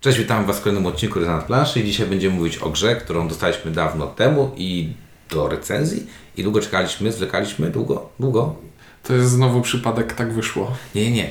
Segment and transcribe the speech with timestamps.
[0.00, 3.28] Cześć, witam Was w kolejnym odcinku Rezonans Planszy i dzisiaj będziemy mówić o grze, którą
[3.28, 4.92] dostaliśmy dawno temu i
[5.30, 8.54] do recenzji i długo czekaliśmy, zwlekaliśmy, długo, długo.
[9.02, 10.76] To jest znowu przypadek, tak wyszło.
[10.94, 11.30] Nie, nie, nie.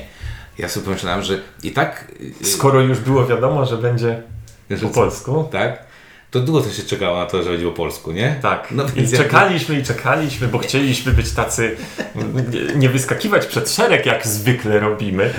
[0.58, 2.12] Ja sobie pomyślałem, że i tak...
[2.40, 4.22] yy, Skoro już było wiadomo, że będzie
[4.70, 4.94] że po co?
[4.94, 5.48] polsku.
[5.52, 5.82] Tak?
[6.30, 8.36] To długo to się czekało na to, że będzie po polsku, nie?
[8.42, 8.68] Tak.
[8.70, 11.76] No I jak- czekaliśmy i czekaliśmy, bo chcieliśmy być tacy,
[12.14, 15.30] nie- nie wyskakiwać przed szereg, jak zwykle robimy.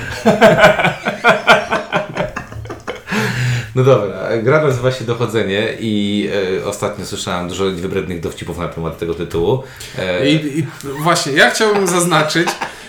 [3.75, 6.29] No dobra, gra nazywa się Dochodzenie i
[6.61, 9.63] e, ostatnio słyszałem dużo wybrednych dowcipów na temat tego tytułu.
[9.99, 10.67] E, I, i
[11.03, 12.47] właśnie, ja chciałbym zaznaczyć,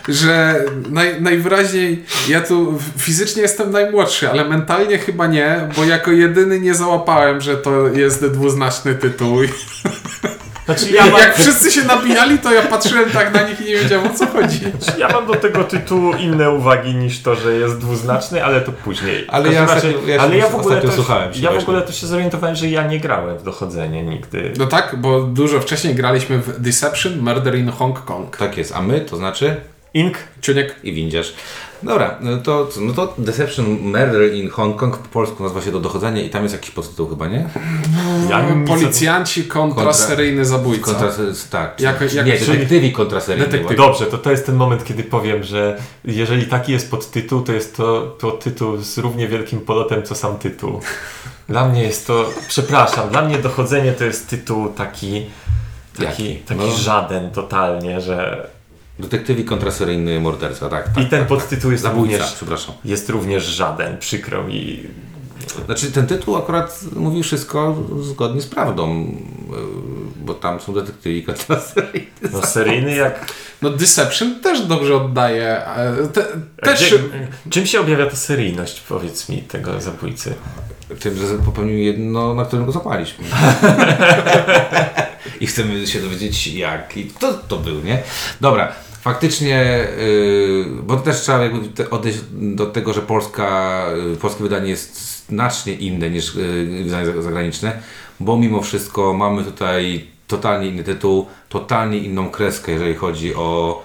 [0.09, 6.61] że naj, najwyraźniej ja tu fizycznie jestem najmłodszy, ale mentalnie chyba nie, bo jako jedyny
[6.61, 9.39] nie załapałem, że to jest dwuznaczny tytuł.
[10.65, 13.77] Znaczy ja mam, Jak wszyscy się nabijali, to ja patrzyłem tak na nich i nie
[13.77, 14.61] wiedziałem o co chodzi.
[14.99, 19.25] ja mam do tego tytułu inne uwagi niż to, że jest dwuznaczny, ale to później.
[19.27, 21.53] W Ale ja razie- ja się ale ja w ogóle też, słuchałem się ja w
[21.53, 21.69] właśnie.
[21.69, 24.53] ogóle to się zorientowałem, że ja nie grałem w dochodzenie nigdy.
[24.59, 28.37] No tak, bo dużo wcześniej graliśmy w Deception, Murder in Hong Kong.
[28.37, 29.57] tak jest, a my to znaczy
[29.95, 30.19] Ink?
[30.41, 31.35] Ciuniek, i windziarz.
[31.83, 35.81] Dobra, no to, no to Deception Murder in Hong Kong po polsku nazywa się Do
[35.81, 37.49] Dochodzenia i tam jest jakiś podtytuł chyba, nie?
[38.31, 40.85] Ja nic- policjanci kontra, Kontra- seryjny zabójca.
[40.85, 41.09] Kontra,
[41.51, 41.81] tak.
[41.81, 43.47] Jako- jak- nie, czyli- detektywi kontra seryjny.
[43.49, 43.77] Detektyw.
[43.77, 47.77] Dobrze, to to jest ten moment, kiedy powiem, że jeżeli taki jest podtytuł, to jest
[47.77, 50.81] to, to tytuł z równie wielkim polotem, co sam tytuł.
[51.49, 55.27] Dla mnie jest to, przepraszam, dla mnie dochodzenie to jest tytuł taki,
[55.99, 56.37] taki, Jaki?
[56.37, 56.73] taki No.
[56.77, 58.49] żaden totalnie, że
[59.03, 60.89] Detektywi kontra seryjny morderca, tak.
[60.95, 62.75] tak i ten podtytuł jest Zabójca, również, przepraszam.
[62.85, 64.81] jest również żaden, przykro mi.
[65.67, 69.15] Znaczy ten tytuł akurat mówi wszystko zgodnie z prawdą, yy,
[70.25, 72.07] bo tam są detektywi kontra seryjny.
[72.33, 73.33] No seryjny jak...
[73.63, 75.67] No Deception też dobrze oddaje.
[75.67, 76.25] e, Te,
[76.63, 76.81] też...
[76.81, 76.99] Gdzie,
[77.51, 80.35] czym się objawia ta seryjność, powiedz mi, tego zabójcy?
[81.01, 83.25] Tym, że popełnił jedno, na którym go zapaliśmy.
[85.41, 88.03] I chcemy się dowiedzieć jak i kto to był, nie?
[88.41, 94.71] Dobra, faktycznie, yy, bo też trzeba jakby odejść do tego, że polska, yy, polskie wydanie
[94.71, 97.83] jest znacznie inne niż yy, wydanie za- zagraniczne,
[98.21, 103.83] bo mimo wszystko mamy tutaj totalnie inny tytuł, totalnie inną kreskę, jeżeli chodzi o,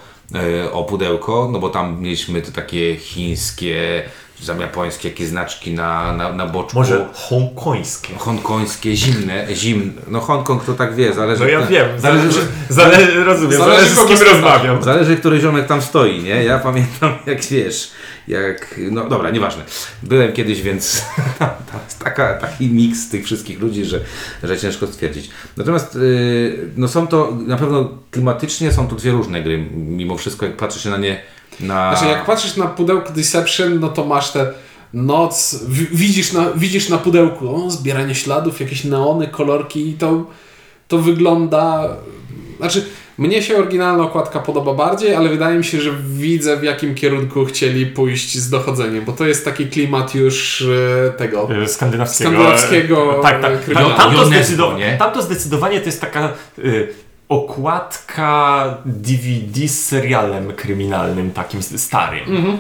[0.72, 4.04] o pudełko, no bo tam mieliśmy te takie chińskie,
[4.48, 6.78] tam japońskie, jakieś znaczki na, na, na boczku.
[6.80, 8.14] Może hongkońskie?
[8.18, 10.02] Hongkońskie, zimne, zimne.
[10.08, 11.44] No Hongkong to tak wie, zależy.
[11.44, 14.84] No ja wiem, Zależy, zależy, zależy, rozumiem, Zależy, zależy, z kim rozmawiam.
[14.84, 16.44] zależy, który ziomek tam stoi, nie?
[16.44, 17.92] Ja pamiętam, jak wiesz,
[18.28, 18.80] jak.
[18.92, 19.64] No dobra, nieważne.
[20.04, 21.06] Byłem kiedyś, więc
[22.04, 24.00] taka, taki miks tych wszystkich ludzi, że,
[24.44, 25.30] że ciężko stwierdzić.
[25.58, 30.46] Natomiast yy, no są to na pewno klimatycznie są to dwie różne gry, mimo wszystko,
[30.46, 31.22] jak patrzy się na nie.
[31.60, 31.96] Na...
[31.96, 34.54] Znaczy, jak patrzysz na pudełko Deception, no to masz te
[34.94, 35.60] noc,
[35.92, 40.26] widzisz na, widzisz na pudełku o, zbieranie śladów, jakieś neony, kolorki i to,
[40.88, 41.96] to wygląda...
[42.58, 42.86] Znaczy,
[43.18, 47.46] mnie się oryginalna okładka podoba bardziej, ale wydaje mi się, że widzę w jakim kierunku
[47.46, 50.62] chcieli pójść z dochodzeniem, bo to jest taki klimat już
[51.08, 51.50] e, tego...
[51.64, 52.30] Y, skandynawskiego.
[52.32, 53.52] Skandynawskiego, Tak, tak.
[53.70, 54.98] e, Tam, to zdecydowanie, nie?
[54.98, 56.94] tam to zdecydowanie to jest taka y,
[57.30, 62.36] okładka DVD z serialem kryminalnym, takim starym.
[62.36, 62.58] Mhm.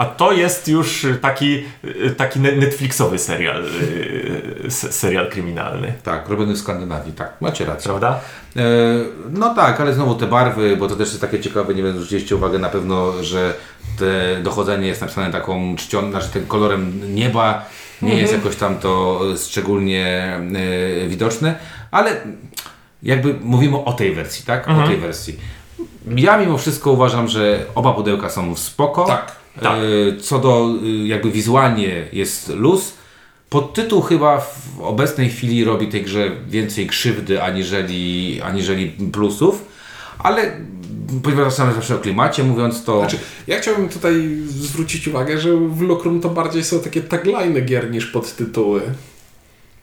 [0.00, 5.92] A to jest już taki, y, taki ne- Netflixowy serial, y, s- serial kryminalny.
[6.02, 7.88] Tak, robiony w Skandynawii, tak, macie rację.
[7.88, 8.20] Prawda?
[8.56, 8.60] E,
[9.30, 12.36] No tak, ale znowu te barwy, bo to też jest takie ciekawe, nie wiem, zwróciliście
[12.36, 13.54] uwagę na pewno, że
[13.98, 17.64] te dochodzenie jest napisane taką czcią, znaczy tym kolorem nieba,
[18.02, 20.06] nie jest jakoś tam to szczególnie
[21.04, 21.54] e, widoczne,
[21.90, 22.10] ale
[23.02, 24.68] jakby mówimy o tej wersji, tak?
[24.68, 25.36] O tej wersji.
[26.16, 29.04] Ja mimo wszystko uważam, że oba pudełka są spoko.
[29.04, 29.32] Tak,
[29.62, 29.78] tak.
[29.78, 32.92] E, Co do y, jakby wizualnie jest luz.
[33.50, 39.64] Podtytuł chyba w obecnej chwili robi tej grze więcej krzywdy aniżeli, aniżeli plusów,
[40.18, 40.52] ale
[41.22, 42.98] ponieważ sam zawsze o klimacie mówiąc to...
[43.00, 44.14] Znaczy, ja chciałbym tutaj
[44.46, 48.82] zwrócić uwagę, że w Lucrum to bardziej są takie tagline gier niż podtytuły.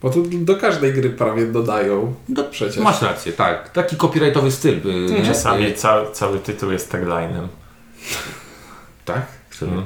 [0.02, 2.14] Bo to do każdej gry prawie dodają.
[2.28, 2.78] no, przecież.
[2.78, 3.68] Masz rację, tak.
[3.72, 4.74] Taki copyrightowy styl.
[4.74, 5.26] y?
[5.26, 7.48] Czasami Y, ca, cały tytuł jest taglinem.
[9.04, 9.26] Tak?
[9.66, 9.84] Mm.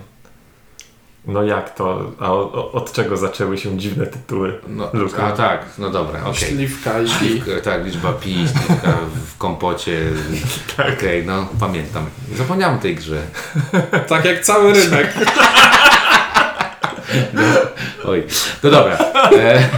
[1.27, 2.13] No jak to?
[2.21, 4.59] A o, od czego zaczęły się dziwne tytuły?
[4.69, 4.91] No,
[5.23, 6.35] a tak, no dobra, okej.
[6.35, 7.09] Śliwka i...
[7.09, 10.01] Śliwka, Tak, liczba pi, śliwka w kompocie.
[10.99, 12.07] Okej, no pamiętam.
[12.37, 13.23] Zapomniałem tej grze.
[14.09, 15.15] Tak jak cały rynek.
[18.05, 18.27] Oj,
[18.63, 18.99] no dobra.
[19.33, 19.69] E,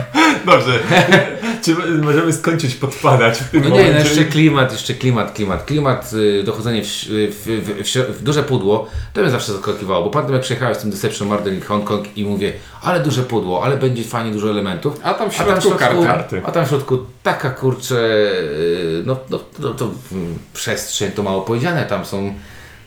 [0.44, 0.78] Dobrze.
[1.64, 4.08] Czy możemy skończyć podpadać w tym No nie, no momencie?
[4.08, 7.44] jeszcze klimat, jeszcze klimat, klimat, klimat, y, dochodzenie w, w,
[7.84, 11.28] w, w, duże pudło, to mnie zawsze zaskakiwało, bo pamiętam jak przyjechałem z tym Deception
[11.28, 12.52] Murder in Hong Kong i mówię,
[12.82, 15.00] ale duże pudło, ale będzie fajnie dużo elementów.
[15.02, 16.06] A tam w A tam w środku środku, karty.
[16.06, 16.42] karty.
[16.44, 19.90] a tam w środku taka kurczę, y, no, no, no to
[20.54, 22.34] przestrzeń to mało powiedziane, tam są,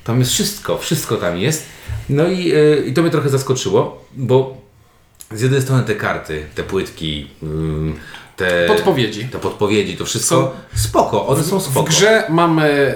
[0.03, 1.65] tam jest wszystko, wszystko tam jest.
[2.09, 4.57] No i, y, i to mnie trochę zaskoczyło, bo
[5.31, 7.27] z jednej strony te karty, te płytki,
[8.37, 9.25] te Podpowiedzi.
[9.25, 11.85] te podpowiedzi, to wszystko spoko, one są spoko.
[11.85, 12.95] W grze mamy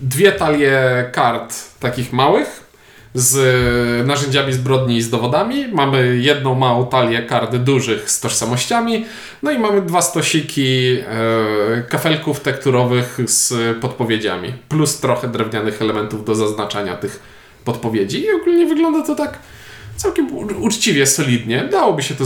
[0.00, 2.66] dwie talie kart takich małych
[3.14, 5.68] z narzędziami zbrodni i z dowodami.
[5.68, 9.04] Mamy jedną małą talię kart dużych z tożsamościami.
[9.42, 14.52] No i mamy dwa stosiki e, kafelków tekturowych z podpowiedziami.
[14.68, 17.20] Plus trochę drewnianych elementów do zaznaczania tych
[17.64, 18.24] podpowiedzi.
[18.24, 19.38] I ogólnie wygląda to tak
[19.96, 20.28] całkiem
[20.62, 21.64] uczciwie, solidnie.
[21.64, 22.24] Dałoby się to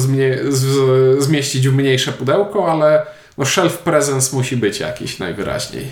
[1.19, 3.06] zmieścić w mniejsze pudełko, ale
[3.38, 5.90] no shelf presence musi być jakiś najwyraźniej.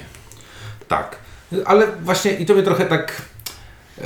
[0.88, 1.16] Tak.
[1.64, 3.22] Ale właśnie i to mnie trochę tak.
[3.98, 4.04] e,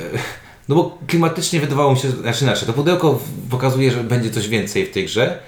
[0.69, 3.21] No bo klimatycznie wydawało mi się, znaczy inaczej, to pudełko
[3.51, 5.39] pokazuje, że będzie coś więcej w tej grze,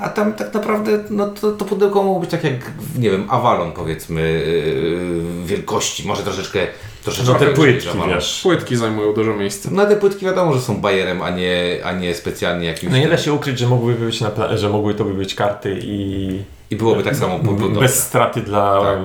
[0.00, 2.54] a tam tak naprawdę no to, to pudełko mogło być tak jak,
[2.98, 6.58] nie wiem, Avalon powiedzmy, yy, wielkości, może troszeczkę,
[7.04, 8.40] troszeczkę No te płytki, wiesz.
[8.42, 9.68] Płytki zajmują dużo miejsca.
[9.72, 12.92] No te płytki wiadomo, że są bajerem, a nie, a nie specjalnie jakimś...
[12.92, 15.34] No nie da się ukryć, że mogłyby być na pla- że mogły to by być
[15.34, 17.38] karty i I byłoby tak samo
[17.80, 18.98] bez straty dla Tak.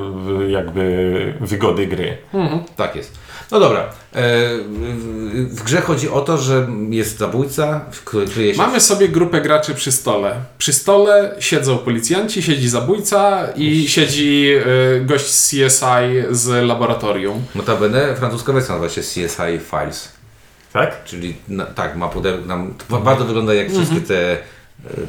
[0.50, 2.18] jakby wygody gry.
[2.76, 3.23] Tak jest.
[3.52, 3.80] No dobra.
[3.80, 3.90] E,
[5.34, 9.76] w grze chodzi o to, że jest zabójca, który kryje się Mamy sobie grupę graczy
[9.76, 10.36] przy stole.
[10.58, 14.54] Przy stole siedzą policjanci, siedzi zabójca i siedzi
[14.98, 17.44] y, gość z CSI z laboratorium.
[17.56, 20.12] Notabene francuska wersja nazywa się CSI Files,
[20.74, 21.04] Tak?
[21.04, 24.38] czyli na, tak, ma pudełko, nam, to bardzo wygląda jak wszystkie te,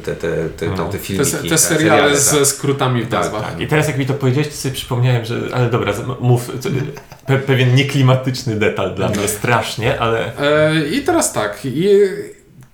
[0.03, 0.89] te, te, te, No.
[0.89, 1.31] te, filmiki.
[1.31, 2.19] te te seriale tak.
[2.19, 3.51] ze skrótami w Tak, nazwach.
[3.51, 3.59] tak.
[3.61, 6.69] I teraz jak mi to powiedziałeś, to sobie przypomniałem, że ale dobra, z- mów co,
[7.25, 11.59] pe, pewien nieklimatyczny detal dla mnie strasznie, ale E, I teraz tak.
[11.63, 11.87] I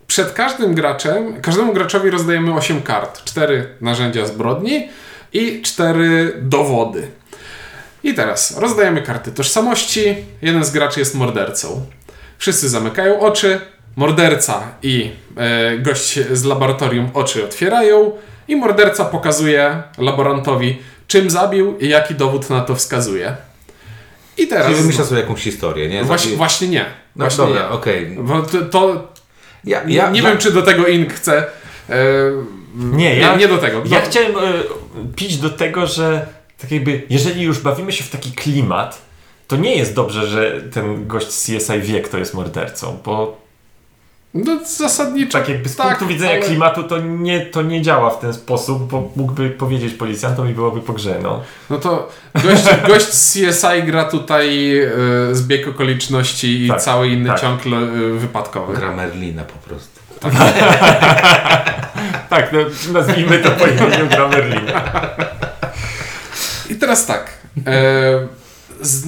[0.08, 3.24] przed każdym graczem, każdemu graczowi rozdajemy 8 kart.
[3.24, 4.90] 4 narzędzia zbrodni
[5.34, 7.08] i 4 dowody.
[8.04, 10.16] I teraz rozdajemy karty tożsamości.
[10.42, 11.86] Jeden z graczy jest mordercą.
[12.38, 13.60] Wszyscy zamykają oczy.
[13.96, 18.12] Morderca i e, gość z laboratorium oczy otwierają.
[18.48, 20.78] I morderca pokazuje laborantowi,
[21.08, 23.36] czym zabił i jaki dowód na to wskazuje.
[24.38, 24.66] I teraz.
[24.68, 26.04] Czyli wymyśla sobie jakąś historię, nie?
[26.04, 26.86] Właśnie, właśnie nie.
[27.16, 27.70] no Właśnie dobra, nie.
[27.70, 28.18] okej.
[28.20, 29.08] Bo to, to
[29.64, 31.38] Ja, nie, ja, nie ja, wiem, czy do tego Ink chce.
[31.90, 31.96] E,
[32.76, 33.82] nie, ja, nie, do tego.
[33.86, 34.40] ja Do- chciałem e,
[35.16, 36.26] pić do tego, że
[36.62, 39.02] tak jakby, jeżeli już bawimy się w taki klimat,
[39.48, 43.42] to nie jest dobrze, że ten gość z CSI wie, kto jest mordercą, bo
[44.34, 45.40] No, zasadniczo.
[45.40, 48.34] tak jakby z tak, punktu widzenia ale- klimatu to nie, to nie działa w ten
[48.34, 51.42] sposób, bo mógłby powiedzieć policjantom i byłoby po grze, no.
[51.70, 52.10] No to
[52.44, 54.90] gość, gość z CSI gra tutaj e,
[55.32, 57.42] zbieg okoliczności i Tak, cały inny tak.
[57.42, 57.70] ciąg e,
[58.20, 58.74] wypadkowy.
[58.78, 60.00] gra Merlina po prostu.
[62.30, 62.60] Tak, no,
[62.94, 64.72] nazwijmy to po imieniu Grammerlin.
[66.70, 67.30] I teraz tak.
[67.68, 67.72] E,
[68.82, 69.04] z,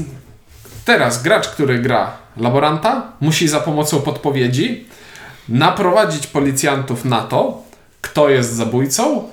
[0.86, 4.86] teraz gracz, który gra laboranta, musi za pomocą podpowiedzi
[5.50, 7.64] naprowadzić policjantów na to,
[8.02, 9.30] kto jest zabójcą,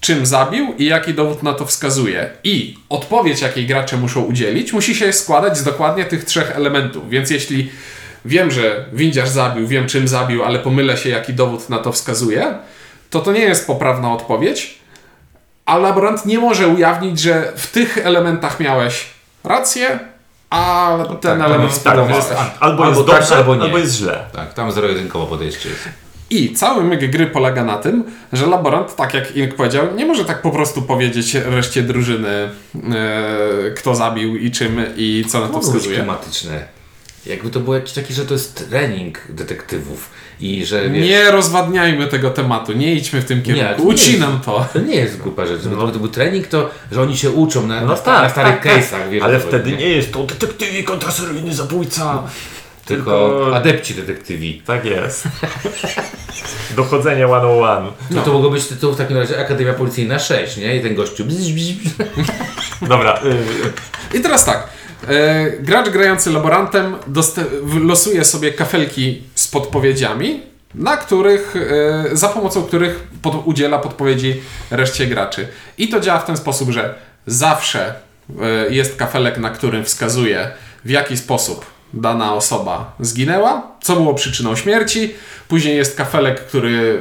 [0.00, 2.30] czym zabił i jaki dowód na to wskazuje.
[2.44, 7.10] I odpowiedź, jakiej gracze muszą udzielić, musi się składać z dokładnie tych trzech elementów.
[7.10, 7.70] Więc jeśli
[8.24, 12.54] wiem, że windziarz zabił, wiem czym zabił, ale pomylę się, jaki dowód na to wskazuje,
[13.10, 14.78] to to nie jest poprawna odpowiedź,
[15.66, 19.06] a laborant nie może ujawnić, że w tych elementach miałeś
[19.44, 19.98] rację,
[20.50, 22.24] a ten tak, element tak, sprawowałeś.
[22.26, 23.78] tak, Albo, Albo jest tak, dobrze, albo albo, nie.
[23.78, 24.24] jest źle.
[24.32, 25.88] Tak, tam zero-jedynkowo podejście jest.
[26.30, 30.24] I cały myk gry polega na tym, że laborant, tak jak Ink powiedział, nie może
[30.24, 32.50] tak po prostu powiedzieć reszcie drużyny, e,
[33.76, 35.96] kto zabił i czym i co na to wskazuje.
[35.96, 36.64] klimatyczne.
[37.26, 42.06] Jakby to było jakiś taki, że to jest trening detektywów i że wiesz, Nie rozwadniajmy
[42.06, 43.82] tego tematu, nie idźmy w tym kierunku.
[43.82, 44.66] nie Ucinam to.
[44.72, 45.60] To nie jest głupia rzecz.
[45.70, 45.88] No.
[45.90, 48.62] to był trening, to że oni się uczą na, No na, tak, na starych tak,
[48.64, 48.72] tak.
[48.82, 49.10] case'ach.
[49.10, 52.22] Wiesz, Ale wtedy chodzi, nie jest to detektywi kontraseryjny zabójca.
[52.84, 54.62] Tylko, tylko- adepci detektywi.
[54.66, 55.24] Tak jest.
[56.76, 57.84] Dochodzenie 101.
[58.10, 58.22] No.
[58.22, 60.76] To mogło być tytuł w takim razie Akademia Policyjna 6, nie?
[60.76, 61.24] I ten gościu.
[61.24, 61.94] bzz, bzz, bzz.
[62.88, 63.20] Dobra,
[64.12, 64.68] y, I teraz tak.
[65.08, 66.96] E, gracz grający laborantem
[67.82, 70.42] losuje sobie kafelki z podpowiedziami,
[70.74, 71.54] na których,
[72.12, 75.48] e, za pomocą których pod- udziela podpowiedzi reszcie graczy.
[75.78, 76.94] I to działa w ten sposób, że
[77.26, 77.94] zawsze
[78.42, 80.50] e, jest kafelek, na którym wskazuje
[80.84, 85.14] w jaki sposób dana osoba zginęła, co było przyczyną śmierci.
[85.48, 87.00] Później jest kafelek, który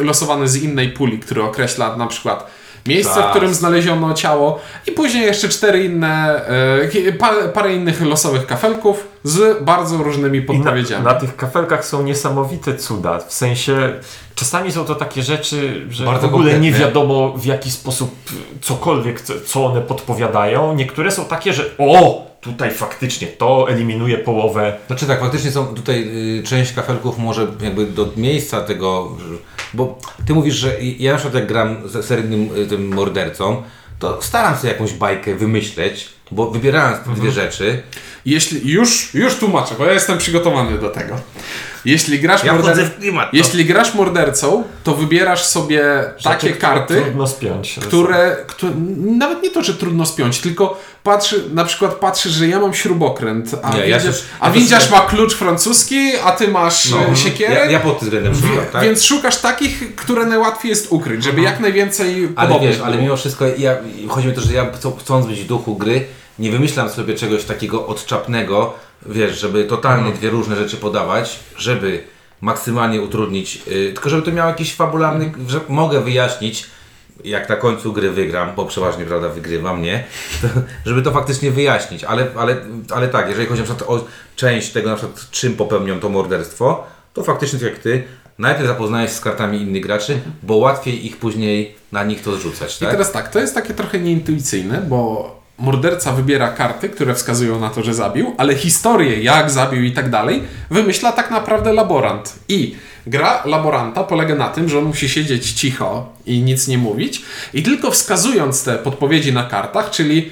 [0.00, 2.50] losowany z innej puli, który określa na przykład
[2.86, 6.46] miejsce, w którym znaleziono ciało i później jeszcze cztery inne,
[7.08, 11.04] e, parę innych losowych kafelków z bardzo różnymi I na, podpowiedziami.
[11.04, 13.18] na tych kafelkach są niesamowite cuda.
[13.18, 13.92] W sensie,
[14.34, 18.16] czasami są to takie rzeczy, że Bardzo w ogóle nie wiadomo w jaki sposób
[18.60, 20.74] cokolwiek, co, co one podpowiadają.
[20.74, 24.76] Niektóre są takie, że o, tutaj faktycznie to eliminuje połowę.
[24.86, 29.16] Znaczy tak, faktycznie są tutaj y, część kafelków może jakby do miejsca tego,
[29.74, 33.62] bo ty mówisz, że ja na przykład jak gram ze seryjnym y, tym mordercą,
[33.98, 37.82] to staram się jakąś bajkę wymyśleć, bo wybierając te dwie rzeczy,
[38.26, 41.14] Jeśli już, już tłumaczę, bo ja jestem przygotowany do tego.
[41.84, 42.90] Jeśli grasz, ja morder...
[42.98, 43.30] klimat.
[43.30, 47.78] to- Jeśli grasz mordercą, to wybierasz sobie takie Rzeczy, karty, Trudno spiąć.
[47.82, 48.72] które, które
[49.18, 53.50] nawet nie to, że trudno spiąć, tylko patrzy, na przykład patrzysz, że ja mam śrubokręt,
[53.62, 57.16] a, Nie, ja a ja też- windziarz ma klucz francuski, a ty masz No, e,
[57.16, 57.54] siekierę.
[57.54, 58.82] Ja, ja pod tym względem szukam, tak?
[58.82, 63.02] Więc szukasz takich, które najłatwiej jest ukryć, żeby jak najwięcej Ale wiesz, ale było.
[63.04, 63.76] mimo wszystko, ja,
[64.08, 66.04] chodzi mi o to, że ja chcą- chcąc być w duchu gry,
[66.38, 68.74] nie wymyślam sobie czegoś takiego odczapnego,
[69.06, 72.02] wiesz, żeby totalnie dwie różne rzeczy podawać, żeby
[72.40, 76.66] maksymalnie utrudnić, y, tylko żeby to miało jakiś fabularny, że mogę wyjaśnić,
[77.24, 80.04] jak na końcu gry wygram, bo przeważnie, prawda, wygrywam, nie?
[80.42, 80.48] To,
[80.86, 82.56] żeby to faktycznie wyjaśnić, ale, ale,
[82.90, 84.04] ale tak, jeżeli chodzi na przykład o
[84.36, 88.04] część tego, na przykład czym popełnią to morderstwo, to faktycznie tak jak ty,
[88.38, 92.76] najpierw zapoznajesz się z kartami innych graczy, bo łatwiej ich później na nich to zrzucać,
[92.76, 92.90] I tak?
[92.90, 97.82] teraz tak, to jest takie trochę nieintuicyjne, bo morderca wybiera karty, które wskazują na to,
[97.82, 102.32] że zabił, ale historię, jak zabił i tak dalej, wymyśla tak naprawdę laborant.
[102.48, 107.22] I gra laboranta polega na tym, że on musi siedzieć cicho i nic nie mówić,
[107.54, 110.30] i tylko wskazując te podpowiedzi na kartach, czyli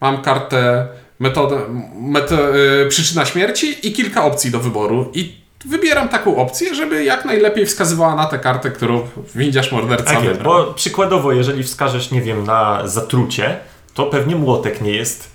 [0.00, 0.86] mam kartę
[1.18, 1.60] metodę,
[2.00, 5.10] meto, y, przyczyna śmierci i kilka opcji do wyboru.
[5.14, 9.02] I wybieram taką opcję, żeby jak najlepiej wskazywała na tę kartę, którą
[9.34, 10.44] windziarz morderca Tak wybrał.
[10.66, 13.56] bo przykładowo, jeżeli wskażesz, nie wiem, na zatrucie,
[13.94, 15.28] to pewnie młotek nie jest,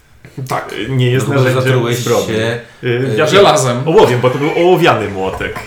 [0.48, 0.76] Tak.
[0.90, 2.36] nie jest No narzędziem zatrułeś zbrodni.
[2.36, 3.88] się, Y, ja żelazem.
[3.88, 5.60] Ołowiem, bo to był ołowiany młotek.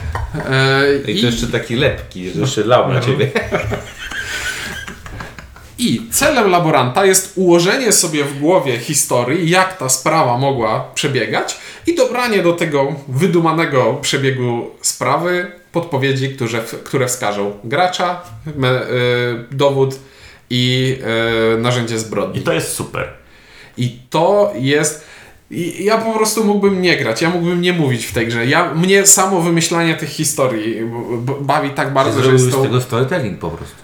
[0.51, 3.31] E, I I, to jeszcze taki lepki, że jeszcze lał na ciebie.
[5.79, 11.95] I celem laboranta jest ułożenie sobie w głowie historii, jak ta sprawa mogła przebiegać i
[11.95, 18.21] dobranie do tego wydumanego przebiegu sprawy podpowiedzi, które, które wskażą gracza,
[18.57, 18.87] me, y,
[19.51, 19.95] dowód
[20.50, 20.97] i
[21.57, 22.40] y, narzędzie I zbrodni.
[22.42, 23.09] to jest super.
[23.76, 25.04] I to jest.
[25.50, 28.47] I ja po prostu mógłbym nie grać, ja mógłbym nie mówić w tej grze.
[28.47, 30.76] Ja, mnie samo wymyślanie tych historii
[31.40, 32.62] bawi tak bardzo, że Zrobił jest z to.
[32.62, 33.76] tego storytelling po prostu.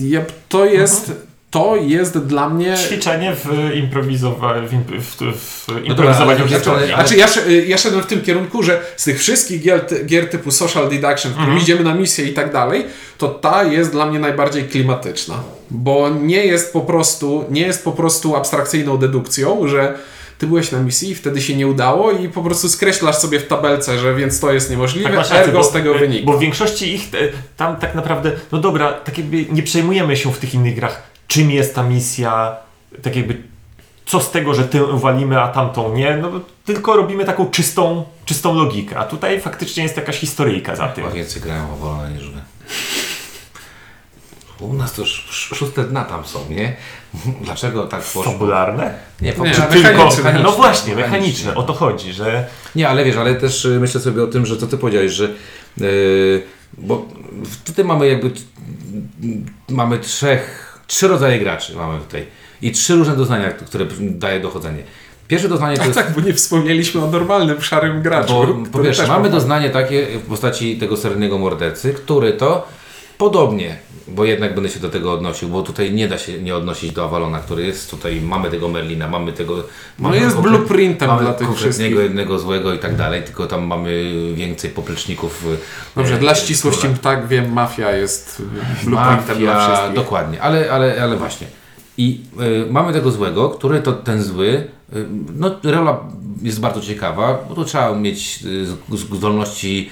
[0.00, 1.12] Ja, to jest.
[1.56, 2.74] To jest dla mnie.
[2.86, 6.92] Ćwiczenie w improwizowaniu, w, w, w No improwizowaniu historii.
[6.92, 10.30] ale- Znaczy, ja, sz- ja szedłem w tym kierunku, że z tych wszystkich gier, gier
[10.30, 11.58] typu social deduction, w którym Mhm.
[11.62, 12.84] idziemy na misję i tak dalej,
[13.18, 15.34] to ta jest dla mnie najbardziej klimatyczna.
[15.70, 19.98] Bo nie jest po prostu, nie jest po prostu abstrakcyjną dedukcją, że
[20.38, 23.46] ty byłeś na misji i wtedy się nie udało i po prostu skreślasz sobie w
[23.46, 26.26] tabelce, że więc to jest niemożliwe, Tak, rację, ergo bo, z tego wynika.
[26.26, 27.18] Bo w większości ich e,
[27.56, 31.50] tam tak naprawdę, no dobra, tak jakby nie przejmujemy się w tych innych grach, czym
[31.50, 32.56] jest ta misja,
[33.02, 33.42] tak jakby
[34.06, 36.30] co z tego, że tę walimy, a tamtą nie, no
[36.64, 41.04] tylko robimy taką czystą, czystą logikę, a tutaj faktycznie jest jakaś historyjka za tym.
[41.04, 42.40] Chyba więcej grają o wolne niż wy.
[44.60, 46.76] U nas to sz- sz- szóste dna tam są, nie?
[47.40, 48.22] Dlaczego tak poszło?
[48.22, 48.94] Fabularne?
[49.22, 50.40] Nie, po Nie, Tylko, mechaniczne.
[50.42, 51.18] no właśnie, Mechaniczne.
[51.18, 54.46] mechaniczne, o to chodzi, że Nie, ale wiesz, ale też y, myślę sobie o tym,
[54.46, 55.28] że co ty powiedziałeś, że
[55.78, 56.42] yy,
[56.78, 57.06] bo
[57.64, 58.30] tutaj mamy jakby
[59.68, 62.26] mamy trzech, trzy rodzaje graczy mamy tutaj
[62.62, 64.82] i trzy różne doznania, które daje dochodzenie.
[65.28, 68.32] Pierwsze doznanie to A jest tak, bo nie wspomnieliśmy o normalnym, szarym graczu.
[68.32, 72.68] Bo, po pierwsze, mamy ma- doznanie takie w postaci tego seryjnego mordercy, który to
[73.18, 76.92] podobnie, bo jednak będę się do tego odnosił, bo tutaj nie da się nie odnosić
[76.92, 79.56] do Avalona, który jest tutaj, mamy tego Merlina, mamy tego...
[79.56, 79.62] No
[79.98, 81.90] mamy jest konkre- blueprintem mamy dla tych wszystkich.
[81.90, 85.46] jednego złego i tak dalej, tylko tam mamy więcej popleczników.
[85.96, 88.42] Dobrze, e, dla e, ścisłości tak wiem, mafia jest
[88.84, 89.94] blueprintem dla Mafia, wszystkich.
[89.96, 91.46] dokładnie, ale, ale, ale właśnie.
[91.98, 92.20] I
[92.66, 94.46] y, mamy tego złego, który to ten zły,
[94.96, 96.00] y, no rola
[96.42, 98.44] jest bardzo ciekawa, bo tu trzeba mieć
[98.92, 99.90] y, zdolności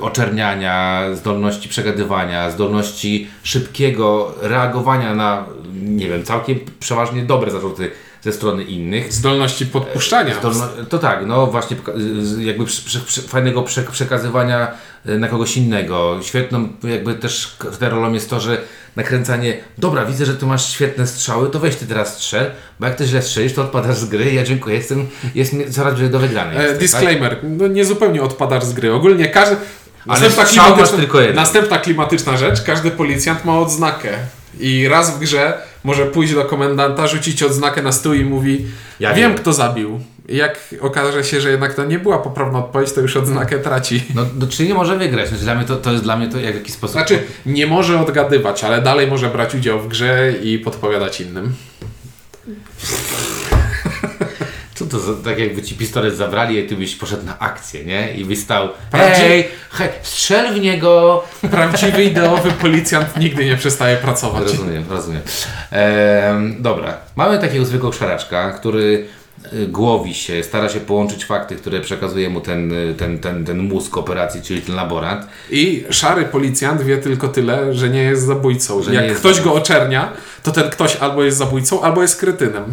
[0.00, 5.44] oczerniania, zdolności przegadywania, zdolności szybkiego reagowania na,
[5.82, 7.90] nie wiem, całkiem przeważnie dobre zarzuty
[8.22, 9.12] ze strony innych.
[9.12, 10.34] Zdolności podpuszczania.
[10.34, 11.76] Zdolno, to tak, no właśnie
[12.38, 12.64] jakby
[13.28, 14.68] fajnego prze, przekazywania
[15.06, 16.18] e, na kogoś innego.
[16.22, 18.62] Świetną jakby też rolą jest to, że
[18.96, 22.50] nakręcanie, dobra, widzę, że tu masz świetne strzały, to weź ty teraz strzel,
[22.80, 26.10] bo jak ty źle strzelisz, to odpadasz z gry, ja dziękuję, jestem, jest coraz bliżej
[26.10, 26.56] do wygranej.
[26.56, 26.78] E, tak?
[26.78, 28.92] disclaimer, no nie zupełnie odpadasz z gry.
[28.92, 29.56] Ogólnie każdy...
[30.46, 31.36] strzał masz tylko jeden.
[31.36, 34.18] następna klimatyczna rzecz, każdy policjant ma odznakę.
[34.60, 38.66] I raz w grze może pójść do komendanta, rzucić odznakę na stół i mówi
[39.00, 39.38] Ja wiem, wiem.
[39.42, 40.00] kto zabił.
[40.28, 44.02] Jak okaże się, że jednak to nie była poprawna odpowiedź, to już odznakę traci.
[44.14, 45.28] No, no czyli nie może wygrać.
[45.28, 46.92] Znaczy, dla mnie to, to jest dla mnie to jak w jakiś sposób.
[46.92, 51.54] Znaczy, nie może odgadywać, ale dalej może brać udział w grze i podpowiadać innym.
[54.90, 58.14] To tak jakby ci pistolet zabrali i ty byś poszedł na akcję, nie?
[58.14, 58.68] I byś stał.
[58.90, 61.24] Prawdzie- Hej, hej, strzel w niego!
[61.50, 64.42] Prawdziwy ideowy policjant nigdy nie przestaje pracować.
[64.42, 65.22] Rozumiem, rozumiem.
[65.70, 69.06] Ehm, dobra, mamy takiego zwykłego szaraczka, który
[69.52, 73.58] y, głowi się, stara się połączyć fakty, które przekazuje mu ten, y, ten, ten, ten
[73.58, 75.26] mózg operacji, czyli ten laborant.
[75.50, 78.82] I szary policjant wie tylko tyle, że nie jest zabójcą.
[78.82, 79.54] Że Jak jest ktoś zabójcą.
[79.54, 82.64] go oczernia, to ten ktoś albo jest zabójcą, albo jest krytynem.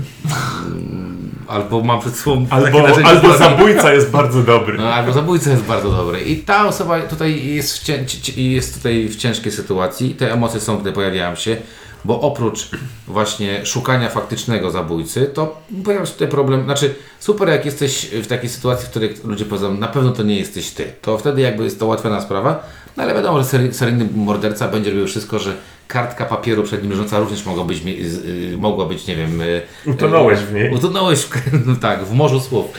[1.47, 4.77] Albo mam przed sobą Albo, narzędzie albo zabójca jest bardzo dobry.
[4.77, 6.21] No, albo zabójca jest bardzo dobry.
[6.21, 8.05] I ta osoba tutaj jest w, cię,
[8.37, 10.15] jest tutaj w ciężkiej sytuacji.
[10.15, 11.57] Te emocje są, tutaj pojawiają się,
[12.05, 12.69] bo oprócz
[13.07, 16.63] właśnie szukania faktycznego zabójcy, to pojawia się tutaj problem.
[16.63, 20.39] Znaczy, super, jak jesteś w takiej sytuacji, w której ludzie powiedzą, na pewno to nie
[20.39, 20.93] jesteś ty.
[21.01, 22.63] To wtedy jakby jest to ułatwiona sprawa.
[22.97, 25.53] No ale wiadomo, że sery, seryjny morderca będzie robił wszystko, że
[25.87, 29.41] kartka papieru przed nim leżąca również mogła być, y, mogła być nie wiem...
[29.41, 30.73] y, Utonąłeś y, w niej.
[30.73, 32.65] Utonąłeś, w, tak, w morzu słów.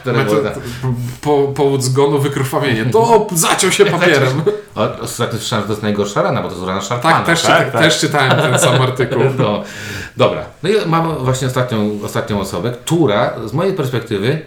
[0.00, 0.34] Które to,
[1.20, 2.84] po, powód zgonu, wykrwawienie.
[2.84, 4.42] To zaciął się papierem.
[4.74, 7.16] O, ostatnio słyszałem, że to jest najgorsza rana, bo to jest rana szarpana.
[7.16, 7.82] Tak, też, tak, czyta, tak.
[7.82, 9.22] też czytałem ten sam artykuł.
[9.38, 9.62] No,
[10.16, 10.44] dobra.
[10.62, 14.42] No i mamy właśnie ostatnią, ostatnią osobę, która z mojej perspektywy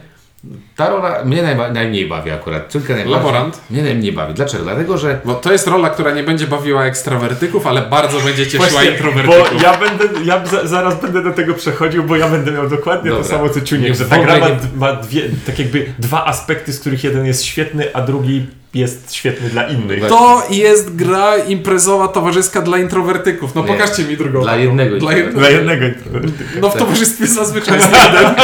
[0.75, 2.72] ta rola mnie najba, najmniej bawi akurat.
[2.72, 3.16] Córkę najbardziej.
[3.16, 3.62] Laborant?
[3.70, 4.34] Mnie najmniej bawi.
[4.34, 4.64] Dlaczego?
[4.64, 8.68] Dlatego, że Bo to jest rola, która nie będzie bawiła ekstrawertyków, ale bardzo będzie cieszyła
[8.70, 9.54] Właśnie, introwertyków.
[9.54, 13.10] bo ja będę, ja za, zaraz będę do tego przechodził, bo ja będę miał dokładnie
[13.10, 13.24] Dobra.
[13.25, 16.74] to samo co Ciuniek, Nie, że ta gra ma, ma dwie, tak jakby dwa aspekty,
[16.74, 20.06] z których jeden jest świetny, a drugi jest świetny dla innych.
[20.08, 23.56] To jest gra imprezowa, towarzyska dla introwertyków.
[23.56, 23.68] No Nie.
[23.68, 24.42] pokażcie mi drugą.
[24.42, 25.40] Dla jednego Dla introwertyka.
[25.40, 26.50] Dla jednego introwertyka.
[26.62, 28.36] No w towarzystwie zazwyczaj jest jeden.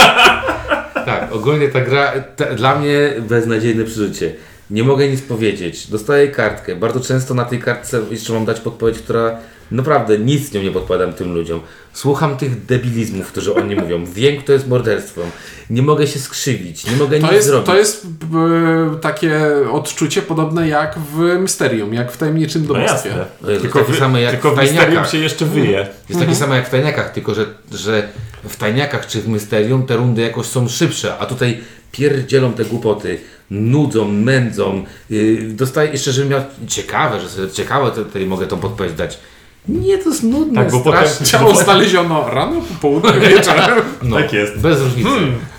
[0.93, 4.33] Tak, ogólnie ta gra ta, dla mnie beznadziejne przeżycie.
[4.69, 5.87] Nie mogę nic powiedzieć.
[5.87, 6.75] Dostaję kartkę.
[6.75, 9.37] Bardzo często na tej kartce jeszcze mam dać podpowiedź, która
[9.71, 11.59] naprawdę nic nią nie podpowiadam tym ludziom.
[11.93, 14.05] Słucham tych debilizmów, którzy o mnie mówią.
[14.05, 15.25] Wiem, kto jest morderstwem.
[15.69, 16.85] Nie mogę się skrzywić.
[16.91, 17.65] Nie mogę To nic jest, zrobić.
[17.67, 19.39] to jest e, takie
[19.71, 23.09] odczucie podobne jak w Mysterium, jak w Tajemniczym No Domostwie.
[23.09, 23.25] jasne.
[23.41, 25.71] To jest Tylko, takie wy, same jak tylko w w Mysterium się jeszcze wyje.
[25.79, 26.25] Jest Mhm.
[26.25, 28.07] takie samo jak w tajniakach, tylko że, że
[28.43, 33.19] w tajniakach czy w Mysterium te rundy jakoś są szybsze, a tutaj pierdzielą te głupoty,
[33.51, 34.83] nudzą, mędzą.
[35.09, 39.19] Yy, dostaję jeszcze, żebym miał ciekawe, że sobie ciekawe tutaj mogę tą podpowiedź dać.
[39.67, 41.25] Nie, to jest nudne, Tak, bo potem- strasznie.
[41.25, 43.79] Ciało znaleziono rano, po południu, wieczorem.
[44.03, 44.57] No, Tak jest.
[44.59, 45.09] Bez różnicy.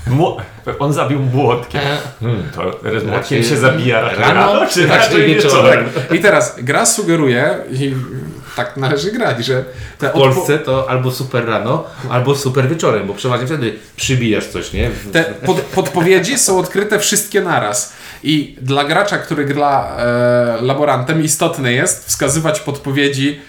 [0.06, 0.36] Mło-
[0.78, 1.80] on zabił młotkiem.
[1.80, 5.84] E, Hmm, to młotkiem Raczej się zabija rano, rano, czy raczej raczej wieczorem?
[5.84, 6.18] wieczorem?
[6.18, 7.94] I teraz gra sugeruje, i
[8.56, 9.64] tak należy grać, że
[9.98, 14.72] te w Polsce to albo super rano, albo super wieczorem, bo przeważnie wtedy przybijasz coś,
[14.72, 14.90] nie?
[15.12, 17.92] Te pod, podpowiedzi są odkryte wszystkie naraz.
[18.22, 23.40] I dla gracza, który gra e, laborantem, istotne jest wskazywać podpowiedzi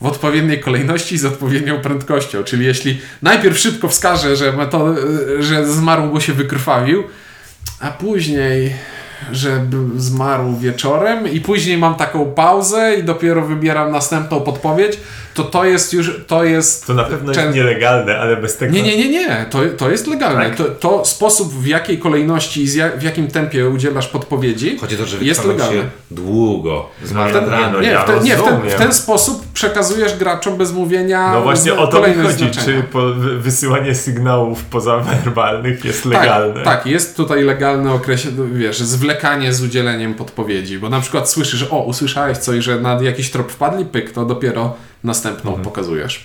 [0.00, 2.44] w odpowiedniej kolejności z odpowiednią prędkością.
[2.44, 7.04] Czyli jeśli najpierw szybko wskaże, że, e, że zmarł, bo się wykrwawił,
[7.80, 8.74] a później,
[9.32, 14.98] że zmarł wieczorem i później mam taką pauzę i dopiero wybieram następną podpowiedź,
[15.44, 16.86] to to jest już, to jest...
[16.86, 18.72] To na pewno Często- jest nielegalne, ale bez tego...
[18.74, 19.46] nie, nie, nie, nie.
[19.50, 20.44] To, to jest legalne.
[20.44, 20.56] Tak.
[20.56, 25.06] To, to sposób, w jakiej kolejności i w jakim tempie udzielasz podpowiedzi, Chodzi o to,
[25.06, 25.72] że jest legalne.
[25.76, 26.88] się długo.
[27.14, 27.82] Nad ranem.
[27.82, 31.42] nie, ja w ten, nie w, ten, w ten sposób przekazujesz graczom bez mówienia No
[31.42, 32.64] właśnie o to mi chodzi, znaczenia.
[32.64, 32.82] czy
[33.38, 36.54] wysyłanie sygnałów pozawerbalnych jest legalne.
[36.54, 41.66] Tak, tak, jest tutaj legalne okresie, wiesz, zwlekanie z udzieleniem podpowiedzi, bo na przykład słyszysz,
[41.70, 45.64] o, usłyszałeś coś, że na jakiś trop wpadli, pyk, to dopiero następną Mhm.
[45.64, 46.24] pokazujesz.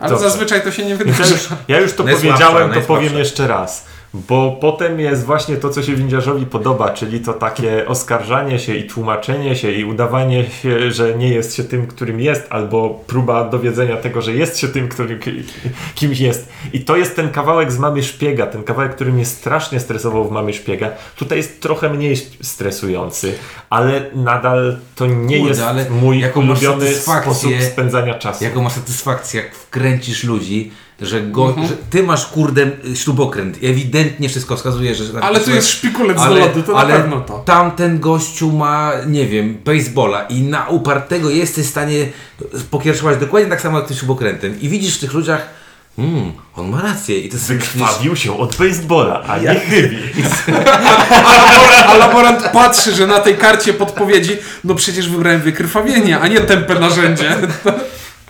[0.00, 0.18] Ale Dobrze.
[0.30, 1.32] zazwyczaj to się nie Ja wydarzy.
[1.32, 3.84] już, ja już to Najsłabsza, powiedziałem, to powiem jeszcze raz.
[4.14, 8.86] Bo potem jest właśnie to, co się windziarzowi podoba, czyli to takie oskarżanie się i
[8.86, 13.96] tłumaczenie się i udawanie się, że nie jest się tym, którym jest, albo próba dowiedzenia
[13.96, 15.42] tego, że jest się tym, którym, ki-
[15.94, 16.48] kimś jest.
[16.72, 20.30] I to jest ten kawałek z Mamy Szpiega, ten kawałek, który mnie strasznie stresował w
[20.30, 20.90] Mamy Szpiega.
[21.16, 23.34] Tutaj jest trochę mniej stresujący,
[23.70, 28.44] ale nadal to nie Kurde, jest mój ulubiony sposób spędzania czasu.
[28.44, 30.70] Jaką masz satysfakcję, jak wkręcisz ludzi,
[31.02, 31.66] że, go, Mhm.
[31.68, 33.56] że ty masz kurde śrubokręt.
[33.62, 35.04] Ewidentnie wszystko wskazuje, że...
[35.20, 37.38] Ale tu jest szpikulec ale, do lodu, to ale na pewno to.
[37.38, 42.06] tamten gościu ma, nie wiem, baseballa i na upartego jesteś w stanie
[42.70, 44.60] pokierować dokładnie tak samo jak ty śrubokrętem.
[44.60, 45.46] I widzisz w tych ludziach
[45.98, 49.98] mm, on ma rację i to jest Wykrwawił się od baseballa, a Ja- nie chybi.
[51.88, 56.74] A laborant patrzy, że na tej karcie podpowiedzi, no przecież wybrałem wykrwawienie, a nie tępe
[56.80, 57.36] narzędzie.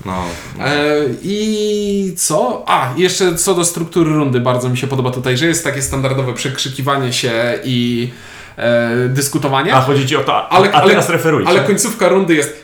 [0.06, 0.24] No,
[0.60, 2.64] E, I co?
[2.66, 6.34] A, jeszcze co do struktury rundy, bardzo mi się podoba tutaj, że jest takie standardowe
[6.34, 7.32] przekrzykiwanie się
[7.64, 8.10] i
[8.56, 9.74] e, dyskutowanie.
[9.74, 11.50] A chodzi ci o to, a, Ale- a ale- teraz referujcie.
[11.50, 12.62] Ale końcówka rundy jest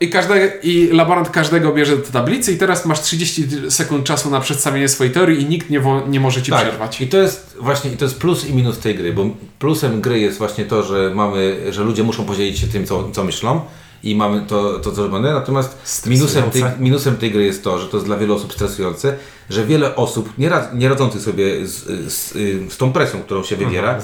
[0.00, 4.40] i, każde, i laborant każdego bierze do tablicy i teraz masz 30 sekund czasu na
[4.40, 6.60] przedstawienie swojej teorii i nikt nie, wo, nie może ci tak.
[6.62, 7.00] przerwać.
[7.00, 9.26] I to jest właśnie i to jest plus i minus tej gry, bo
[9.58, 13.24] plusem gry jest właśnie to, że mamy, że ludzie muszą podzielić się tym, co, co
[13.24, 13.60] myślą
[14.04, 17.88] i mamy to, to co robione, natomiast minusem tej, minusem tej gry jest to, że
[17.88, 19.16] to jest dla wielu osób stresujące,
[19.50, 22.32] że wiele osób nie, rad, nie radzących sobie z, z,
[22.72, 24.02] z tą presją, którą się wywiera, w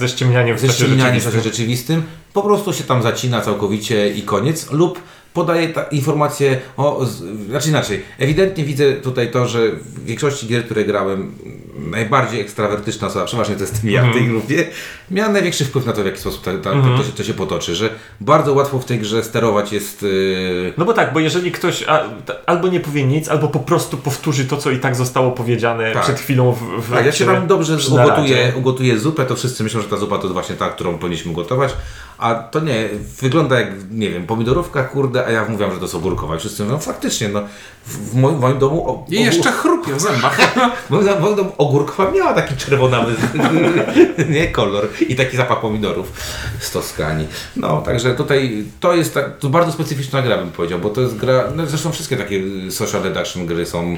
[0.60, 1.96] ze czasie ściemnianiem w czasie rzeczywistym.
[1.96, 5.02] rzeczywistym, po prostu się tam zacina całkowicie i koniec, lub
[5.38, 7.06] podaje ta informacje o,
[7.50, 11.32] znaczy inaczej, ewidentnie widzę tutaj to, że w większości gier, które grałem,
[11.90, 14.66] najbardziej ekstrawertyczna osoba, przeważnie to jestem ja w tej grupie,
[15.10, 17.74] miała największy wpływ na to, w jaki sposób ta, ta, to, się, to się potoczy,
[17.74, 20.02] że bardzo łatwo w tej grze sterować jest...
[20.02, 22.04] Yy, No bo tak, bo jeżeli ktoś a,
[22.46, 26.02] albo nie powie nic, albo po prostu powtórzy to, co i tak zostało powiedziane Tak.
[26.02, 28.52] przed chwilą w, w Tak, jak się tam dobrze naradzie.
[28.56, 31.72] ugotuje zupę, to wszyscy myślą, że ta zupa to właśnie ta, którą powinniśmy gotować,
[32.18, 32.88] a to nie,
[33.20, 36.64] wygląda jak, nie wiem, pomidorówka, kurde, a ja mówiłam, że to jest ogórkowa i wszyscy
[36.64, 37.42] mówią, faktycznie, no,
[37.84, 38.90] w, moim, moim domu...
[38.90, 40.38] O, I jeszcze chrupie w zębach.
[40.86, 43.14] W moim, domu ogórkowa miała taki czerwonawy,
[44.34, 46.12] nie, kolor i taki zapach pomidorów
[46.60, 47.28] z Toskanii.
[47.56, 51.16] No, także tutaj to jest ta, to bardzo specyficzna gra, bym powiedział, bo to jest
[51.16, 53.96] gra, no zresztą wszystkie takie social deduction gry są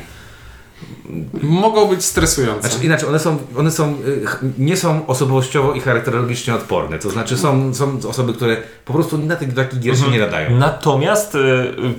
[1.43, 2.69] Mogą być stresujące.
[2.69, 4.25] Znaczy, inaczej, one są, one są, y,
[4.59, 6.99] nie są osobowościowo i charakterologicznie odporne.
[6.99, 10.59] To znaczy są, są osoby, które po prostu na tych takich gier się nie nadają.
[10.59, 11.39] Natomiast, e,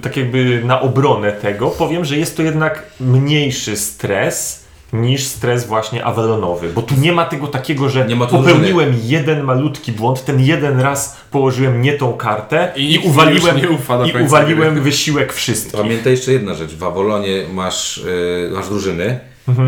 [0.02, 4.61] tak jakby na obronę tego, powiem, że jest to jednak mniejszy stres
[4.94, 8.96] niż stres właśnie Avalonowy, bo tu nie ma tego takiego, że Nie ma tu popełniłem
[9.04, 14.82] jeden malutki błąd, ten jeden raz położyłem nie tą kartę I i, uwaliłem, i uwaliłem
[14.82, 15.80] wysiłek wszystkich.
[15.82, 16.76] Pamiętaj jeszcze jedna rzecz.
[16.76, 19.20] W Awolonie masz, y, masz drużyny,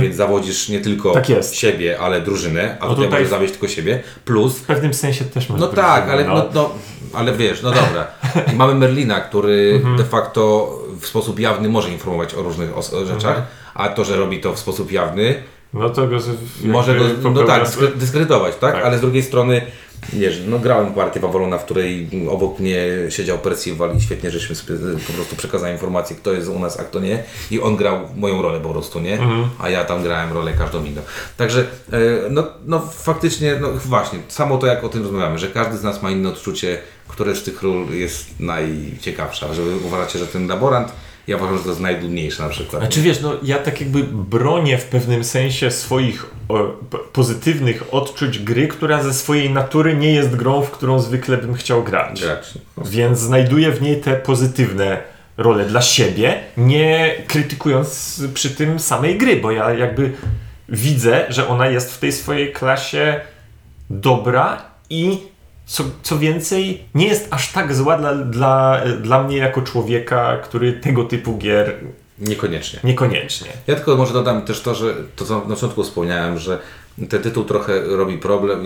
[0.01, 1.55] więc zawodzisz nie tylko Tak jest.
[1.55, 4.03] siebie, ale drużynę, a No tutaj, tutaj- możesz zawieść tylko siebie.
[4.25, 6.69] Plus, W pewnym sensie też masz no drużynę, tak, ale, no, no,
[7.13, 8.07] ale wiesz, no dobra.
[8.53, 10.69] I mamy Merlina, który de facto
[11.03, 13.41] w sposób jawny może informować o różnych os- rzeczach,
[13.73, 16.19] a to, że robi to w sposób jawny, No to go
[16.63, 18.73] Może go, no tak, dyskre- dyskredytować, tak?
[18.75, 18.85] Tak.
[18.85, 19.61] Ale z drugiej strony,
[20.13, 24.75] wiesz, no grałem partię Wawolona, w której obok mnie siedział Percival i świetnie, żeśmy sobie
[25.07, 27.23] po prostu przekazali informację, kto jest u nas, a kto nie.
[27.51, 29.17] I on grał moją rolę po prostu, nie?
[29.59, 31.01] A ja tam grałem rolę każdą inną.
[31.37, 31.61] Także,
[31.91, 31.97] e,
[32.29, 36.03] no, no faktycznie, no właśnie, samo to jak o tym rozmawiamy, że każdy z nas
[36.03, 39.53] ma inne odczucie, które z tych ról jest najciekawsza.
[39.53, 40.91] Żeby uważacie, że ten laborant,
[41.27, 42.81] ja uważam, że to jest najdudniejszy na przykład.
[42.81, 46.59] Znaczy wiesz, no ja tak jakby bronię w pewnym sensie swoich o,
[47.13, 51.83] pozytywnych odczuć gry, która ze swojej natury nie jest grą, w którą zwykle bym chciał
[51.83, 52.21] grać.
[52.21, 52.53] Grać.
[52.77, 59.35] Więc znajduję w niej te pozytywne role dla siebie, nie krytykując przy tym samej gry,
[59.35, 60.11] bo ja jakby
[60.69, 63.21] widzę, że ona jest w tej swojej klasie
[63.89, 65.17] dobra i
[65.65, 70.73] co, co więcej, nie jest aż tak zła dla, dla, dla mnie jako człowieka, który
[70.73, 71.75] tego typu gier
[72.19, 72.79] Niekoniecznie.
[72.83, 73.47] niekoniecznie.
[73.67, 76.59] Ja tylko może dodam też to, że to co na początku wspomniałem, że
[77.09, 78.63] ten tytuł trochę robi problem,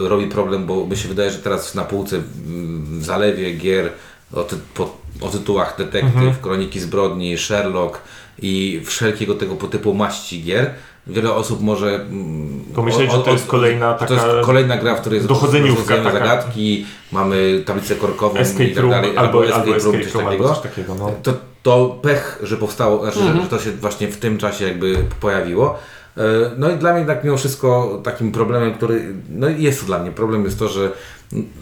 [0.00, 3.90] robi problem, bo mi się wydaje, że teraz na półce w zalewie gier
[4.34, 7.98] o, ty, po, o tytułach Detektyw, Kroniki Zbrodni, Sherlock
[8.42, 10.70] i wszelkiego tego typu maści gier,
[11.06, 14.94] wiele osób może mm, Pomyśleć, o- że to jest kolejna to jest taka kolejna gra,
[14.94, 16.12] w której jest dochodzeniówka taka.
[16.12, 20.54] zagadki, mamy tablicę korkową Escape i tak dalej, albo, albo escape room, escape coś room,
[20.62, 20.94] takiego.
[20.94, 21.12] No.
[21.22, 24.96] To, to pech, że powstało, znaczy, że, że to się właśnie w tym czasie jakby
[25.20, 25.78] pojawiło.
[26.16, 26.22] E,
[26.56, 30.10] No i dla mnie tak mimo wszystko takim problemem, który, no jest to dla mnie,
[30.10, 30.92] problem jest to, że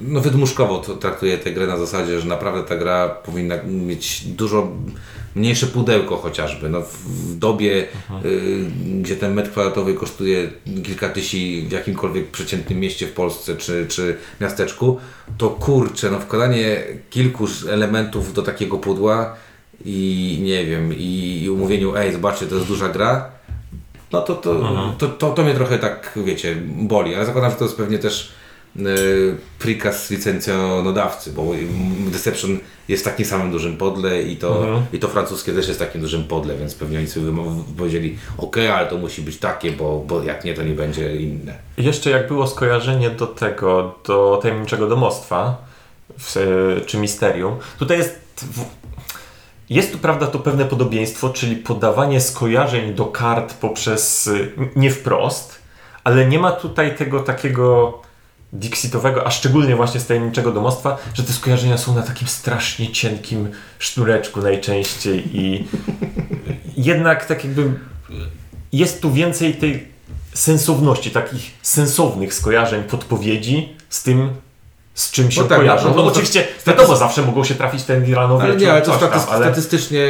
[0.00, 4.68] no wydmuszkowo to traktuję tę grę na zasadzie, że naprawdę ta gra powinna mieć dużo
[5.34, 6.68] mniejsze pudełko chociażby.
[6.68, 7.86] No, w, w dobie,
[8.24, 8.64] y,
[9.02, 10.50] gdzie ten metr kwadratowy kosztuje
[10.84, 14.98] kilka tysięcy w jakimkolwiek przeciętnym mieście w Polsce czy, czy miasteczku,
[15.38, 19.36] to kurczę, no wkładanie kilku elementów do takiego pudła
[19.84, 23.30] i nie wiem, i, i umówieniu, ej, zobaczcie, to jest duża gra,
[24.12, 24.54] no to to,
[24.98, 28.32] to, to, to mnie trochę tak, wiecie, boli, ale zakładam, że to jest pewnie też
[28.76, 31.46] y, prikaz licencjonodawcy, bo
[32.06, 36.00] Deception jest w takim samym dużym podle i to, i to francuskie też jest takim
[36.00, 37.32] dużym podle, więc pewnie oni sobie
[37.78, 41.54] powiedzieli, ok, ale to musi być takie, bo, bo jak nie, to nie będzie inne.
[41.78, 45.70] Jeszcze jak było skojarzenie do tego, do tajemniczego domostwa,
[46.18, 48.20] w, e, czy misterium, tutaj jest.
[48.36, 48.80] W,
[49.70, 55.58] Jest tu prawda to pewne podobieństwo, czyli podawanie skojarzeń do kart poprzez y, nie wprost,
[56.04, 57.98] ale nie ma tutaj tego takiego
[58.52, 63.50] Dixitowego, a szczególnie właśnie z tajemniczego domostwa, że te skojarzenia są na takim strasznie cienkim
[63.78, 65.68] sznureczku najczęściej i
[66.90, 67.72] jednak tak jakby
[68.72, 69.88] jest tu więcej tej
[70.34, 74.30] sensowności, takich sensownych skojarzeń, podpowiedzi z tym,
[75.00, 75.88] z czym się No tak, kojarzą.
[75.88, 78.90] no No, to- oczywiście, wiadomo, zawsze mogą się trafić ten Iranowie Ale nie, ale to
[78.90, 79.46] coś tam, staty- ale...
[79.46, 80.00] statystycznie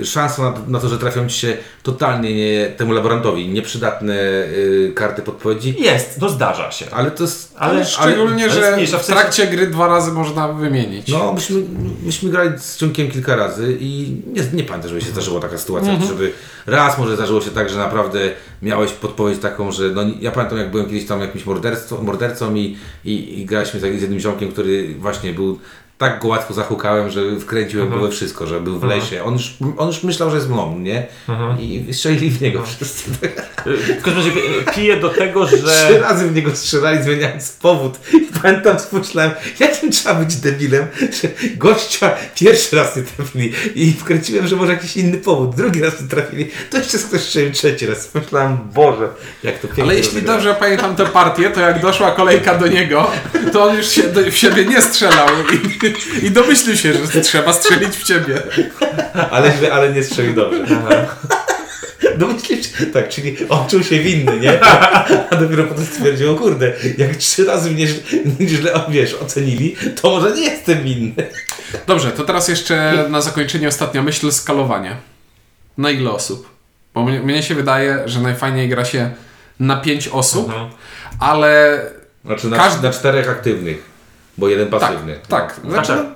[0.00, 4.92] y, szansa na, na to, że trafią ci się totalnie nie, temu laborantowi nieprzydatne y,
[4.94, 6.86] karty podpowiedzi, Jest, to zdarza się.
[6.92, 7.54] ale to jest...
[7.58, 11.08] Ale Szczególnie, ale że mniejsza w w sensie- trakcie gry dwa razy można wymienić.
[11.08, 11.62] No, myśmy,
[12.02, 15.90] myśmy grali z ciągiem kilka razy i nie, nie pamiętam, żeby się zdarzyła taka sytuacja,
[15.92, 16.08] Mhm.
[16.10, 16.32] żeby
[16.66, 18.18] raz może zdarzyło się tak, że naprawdę
[18.62, 22.76] miałeś podpowiedź taką, że no, ja pamiętam jak byłem kiedyś tam jakimś mordercą, mordercą i,
[23.04, 25.58] i, i graliśmy z jednym ziomkiem, który właśnie był
[25.98, 28.10] tak go łatwo zahukałem, że wkręcił Mhm.
[28.10, 29.24] wszystko, że był w lesie.
[29.24, 31.06] On już, on już myślał, że jest mną, nie?
[31.28, 31.60] Mhm.
[31.60, 33.10] I strzelili w niego wszyscy.
[33.98, 35.98] W każdym razie e, piję do tego, Trzy że...
[36.00, 37.98] razy w niego strzelali, zmieniając powód.
[38.14, 39.30] I pamiętam, pomyślałem,
[39.60, 44.96] jakim trzeba być debilem, że gościa pierwszy raz nie trafili i wkręciłem, że może jakiś
[44.96, 48.06] inny powód, drugi raz nie trafili, to jeszcze ktoś strzelił trzeci raz.
[48.06, 49.08] Pomyślałem, Boże,
[49.42, 53.10] jak to pięknie Ale jeśli dobrze pamiętam tę partię, to jak doszła kolejka do niego,
[53.52, 55.78] to on już się do, w siebie nie strzelał i,
[56.22, 58.42] i domyślił się, że trzeba strzelić w ciebie.
[59.30, 60.64] Ale ale nie strzelił dobrze.
[62.16, 64.64] Domyślił się, tak, czyli on czuł się winny, nie?
[65.30, 67.86] A dopiero potem stwierdził, o kurde, jak trzy razy mnie
[68.40, 71.14] źle, wiesz, ocenili, to może nie jestem winny.
[71.86, 74.96] Dobrze, to teraz jeszcze na zakończenie ostatnia myśl, skalowanie.
[75.78, 76.48] Na ile osób?
[76.94, 79.10] Bo mnie, mnie się wydaje, że najfajniej gra się
[79.60, 80.68] na pięć osób, Mhm.
[81.20, 81.80] ale
[82.24, 83.82] Znaczy na, Każdy- na czterech aktywnych,
[84.38, 85.18] bo jeden tak, pasywny.
[85.28, 85.60] tak.
[85.64, 85.70] No.
[85.70, 86.06] Znaczy, tak.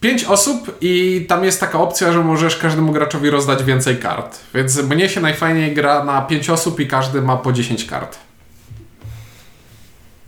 [0.00, 4.38] pięć osób i tam jest taka opcja, że możesz każdemu graczowi rozdać więcej kart.
[4.54, 8.18] Więc mnie się najfajniej gra na pięć osób i każdy ma po 10 kart.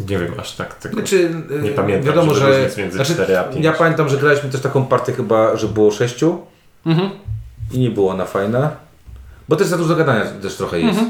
[0.00, 0.94] Nie wiem aż tak tego.
[0.94, 1.30] Znaczy,
[1.62, 2.48] Nie y, pamiętam, wiadomo, że.
[2.59, 3.64] różnic między Znaczy, cztery a pięć.
[3.64, 6.38] ja pamiętam, że graliśmy też taką partię chyba, że było sześciu
[6.87, 7.11] Mhm.
[7.72, 8.70] i nie było ona fajna.
[9.48, 11.00] Bo też za dużo gadania też trochę jest.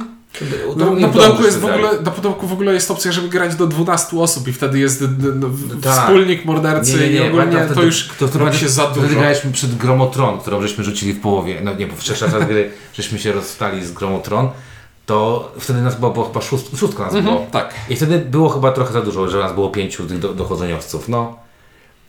[0.76, 3.54] No, nie na, pudełku jest w ogóle, na pudełku w ogóle jest opcja, żeby grać
[3.54, 5.92] do 12 osób i wtedy jest w- Tak.
[5.92, 9.20] wspólnik mordercy i ogólnie to wtedy- już to, to robi się za Wtedy dużo.
[9.20, 11.60] graliśmy przed Gromotron, którą żeśmy rzucili w połowie.
[11.64, 14.48] No nie, bo w trzech czasach gry żeśmy się rozstali z Gromotron.
[15.06, 17.32] To wtedy nas było, było chyba szóst, szóstka nas było.
[17.32, 17.74] Mhm, tak.
[17.90, 21.08] I wtedy było chyba trochę za dużo, że nas było pięciu tych do, dochodzeniowców.
[21.08, 21.36] No.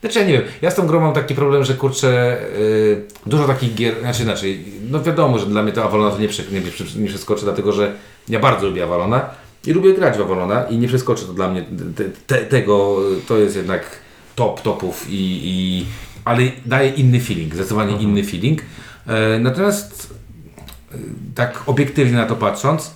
[0.02, 3.48] Znaczy ja nie wiem, ja z tą grą mam taki problem, że kurczę, yy, dużo
[3.48, 6.60] takich gier, znaczy inaczej, no wiadomo, że dla mnie to Avalona to nie, prze, nie,
[6.60, 7.92] nie, nie przeskoczy, dlatego że
[8.30, 9.30] ja bardzo lubię Avalona
[9.68, 13.38] i lubię grać w Avalona i nie przeskoczy to dla mnie te, te, tego, to
[13.38, 14.00] jest jednak
[14.36, 15.86] top topów i, i
[16.26, 18.62] ale daje inny feeling, zdecydowanie inny feeling.
[19.08, 20.14] E, natomiast
[20.92, 20.98] e,
[21.36, 22.92] tak obiektywnie na to patrząc,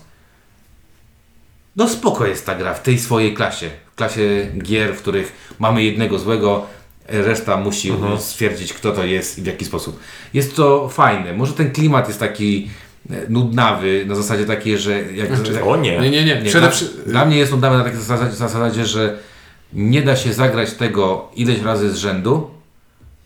[1.76, 3.70] no spoko jest ta gra w tej swojej klasie.
[3.92, 6.66] W klasie gier, w których mamy jednego złego,
[7.08, 10.00] reszta musi stwierdzić, kto to jest i w jaki sposób.
[10.34, 11.34] Jest to fajne.
[11.34, 12.70] Może ten klimat jest taki
[13.30, 15.02] nudnawy, na zasadzie takiej, że...
[15.14, 16.00] Jak, że O nie.
[16.00, 16.52] Nie, nie, nie.
[16.52, 16.70] dla,
[17.06, 19.18] dla mnie jest nudnawy na takiej zasadzie, zasadzie, że
[19.74, 22.50] nie da się zagrać tego ileś razy z rzędu,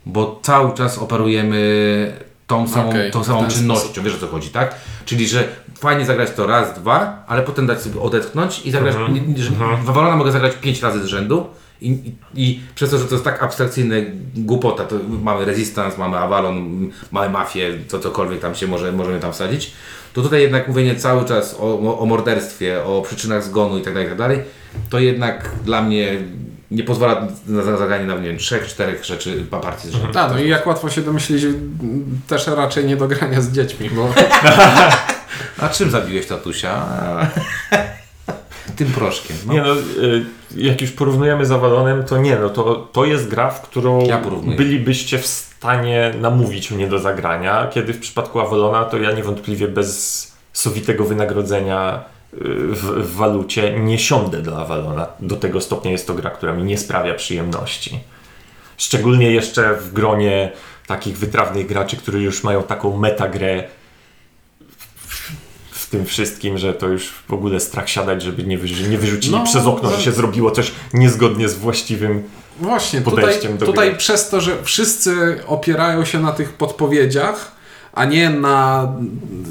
[0.05, 2.13] bo cały czas operujemy
[2.47, 4.03] tą samą, Okej, tą samą czynnością, sposób.
[4.03, 4.75] wiesz o co chodzi, tak?
[5.05, 5.43] Czyli, że
[5.79, 9.13] fajnie zagrać to raz, dwa, ale potem dać sobie odetchnąć i zagrać, Mhm.
[9.13, 9.51] nie, nie, że
[9.83, 11.45] w Avalona mogę zagrać pięć razy z rzędu
[11.83, 13.95] i, i, i przez to, że to jest tak abstrakcyjne
[14.35, 19.33] głupota, to mamy Resistance, mamy Avalon, mamy Mafię, to cokolwiek tam się może, możemy tam
[19.33, 19.73] wsadzić,
[20.13, 24.07] to tutaj jednak mówienie cały czas o, o, morderstwie, o przyczynach zgonu i tak dalej,
[24.07, 24.17] i tak
[24.89, 26.17] to jednak dla mnie
[26.71, 30.19] nie pozwala na za- zagranie na nie wiem, trzech, czterech rzeczy pa- partii z rzędu.
[30.19, 31.43] A, no i jak łatwo się domyślić,
[32.27, 34.09] też raczej nie do grania z dziećmi, bo
[35.61, 36.85] A czym zabiłeś tatusia?
[38.75, 39.37] Tym proszkiem.
[39.45, 39.53] No.
[39.53, 43.49] Nie no, y, jak już porównujemy z Avalonem, to nie, no to, to jest gra,
[43.49, 44.21] w którą Ja
[44.57, 50.31] bylibyście w stanie namówić mnie do zagrania, kiedy w przypadku Avalona to ja niewątpliwie bez
[50.53, 55.07] sowitego wynagrodzenia y, w, w walucie nie siądę do Avalona.
[55.19, 57.99] Do tego stopnia jest to gra, która mi nie sprawia przyjemności.
[58.77, 60.51] Szczególnie jeszcze w gronie
[60.87, 63.63] takich wytrawnych graczy, którzy już mają taką metagrę
[65.93, 69.43] tym wszystkim, że to już w ogóle strach siadać, żeby nie, wyrzu- nie wyrzucili No,
[69.43, 72.23] przez okno, że że- się zrobiło coś niezgodnie z właściwym.
[72.59, 73.97] właśnie tutaj, Podejściem do tutaj gry.
[73.97, 77.51] przez to, że wszyscy opierają się na tych podpowiedziach,
[77.93, 78.87] a nie na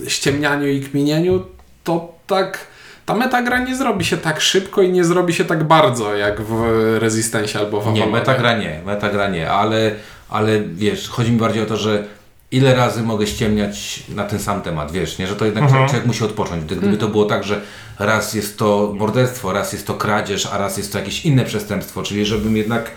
[0.09, 1.44] ściemnianiu i kminieniu,
[1.85, 2.59] to tak
[3.07, 6.52] ta metagra nie zrobi się tak szybko i nie zrobi się tak bardzo jak w
[6.98, 8.12] Resistance albo w Nie, Avalonie.
[8.12, 9.94] metagra nie, metagra nie, ale,
[10.28, 12.05] ale wiesz, chodzi mi bardziej o to, że
[12.52, 15.26] ile razy mogę ściemniać na ten sam temat, wiesz, nie?
[15.26, 15.88] Że to jednak Mhm.
[15.88, 16.64] człowiek musi odpocząć.
[16.64, 17.60] Gdy- Gdyby to było tak, że
[17.98, 22.02] raz jest to morderstwo, raz jest to kradzież, a raz jest to jakieś inne przestępstwo,
[22.02, 22.90] czyli żebym jednak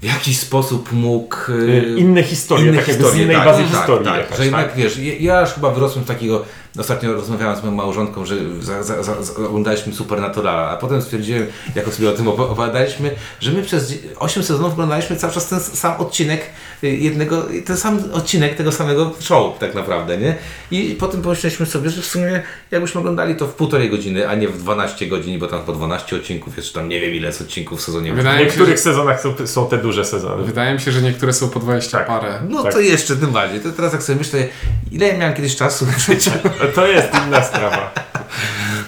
[0.00, 1.36] w jakiś sposób mógł...
[1.52, 4.76] Y, Inne historie, tak jakby z innej tak, bazy tak, historii Tak, że jednak, tak?
[4.76, 6.44] wiesz, ja, ja już chyba wyrosłem z takiego,
[6.78, 11.46] ostatnio rozmawiałem z moją małżonką, że za, za, za, za, oglądaliśmy Supernaturala, a potem stwierdziłem,
[11.74, 15.60] jak sobie o tym opo- opowiadaliśmy, że my przez 8 sezonów oglądaliśmy cały czas ten
[15.60, 16.40] sam odcinek
[16.84, 20.34] y, jednego, ten sam odcinek tego samego show tak naprawdę, nie?
[20.70, 24.48] I potem pomyśleliśmy sobie, że w sumie jakbyśmy oglądali to w półtorej godziny, a nie
[24.48, 27.40] w 12 godzin, bo tam po 12 odcinków jest, czy tam nie wiem ile jest
[27.40, 28.12] odcinków w sezonie.
[28.12, 30.44] Wydaje W się, niektórych że, sezonach są, są te duże sezony.
[30.44, 32.06] wydaje mi się, że niektóre są po 20 Tak.
[32.06, 32.38] parę.
[32.48, 32.72] No Tak.
[32.72, 33.60] to jeszcze tym bardziej.
[33.60, 34.48] To teraz jak sobie myślę,
[34.92, 36.30] ile ja miałem kiedyś czasu w życiu.
[36.74, 37.90] To jest inna sprawa.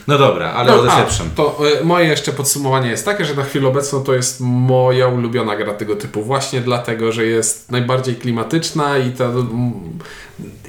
[0.09, 1.31] No dobra, ale No, o a, lepszym.
[1.37, 5.57] to y, moje jeszcze podsumowanie jest takie, że na chwilę obecną to jest moja ulubiona
[5.57, 6.23] gra tego typu.
[6.23, 9.33] Właśnie dlatego, że jest najbardziej klimatyczna i to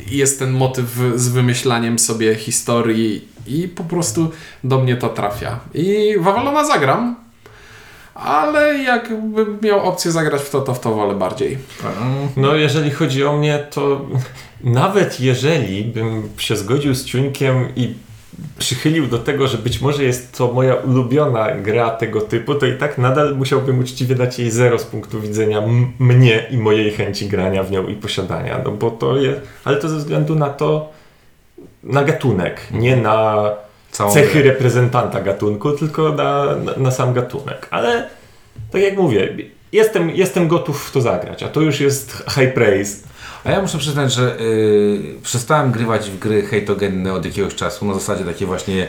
[0.07, 0.85] jest ten motyw
[1.15, 4.31] z wymyślaniem sobie historii i po prostu
[4.63, 5.59] do mnie to trafia.
[5.73, 7.15] I w Avalona zagram,
[8.25, 11.57] ale jakbym miał opcję zagrać w to, to w to wolę bardziej.
[12.37, 14.05] No, jeżeli chodzi o mnie, to
[14.63, 17.93] nawet jeżeli bym się zgodził z Ciuńkiem i
[18.57, 22.77] przychylił do tego, że być może jest to moja ulubiona gra tego typu, to i
[22.77, 25.61] tak nadal musiałbym uczciwie dać jej zero z punktu widzenia
[25.99, 28.61] mnie i mojej chęci grania w nią i posiadania.
[28.65, 30.89] No bo to jest, ale to ze względu na to,
[31.83, 33.49] na gatunek, nie na
[33.91, 34.51] Całą cechy grę.
[34.51, 37.67] reprezentanta gatunku, tylko na, na, na sam gatunek.
[37.71, 38.09] Ale
[38.71, 39.35] tak jak mówię,
[39.71, 43.07] jestem, jestem gotów w to zagrać, a to już jest high praise.
[43.43, 47.93] A ja muszę przyznać, że y, przestałem grywać w gry hejtogenne od jakiegoś czasu, na
[47.93, 48.83] zasadzie takie właśnie,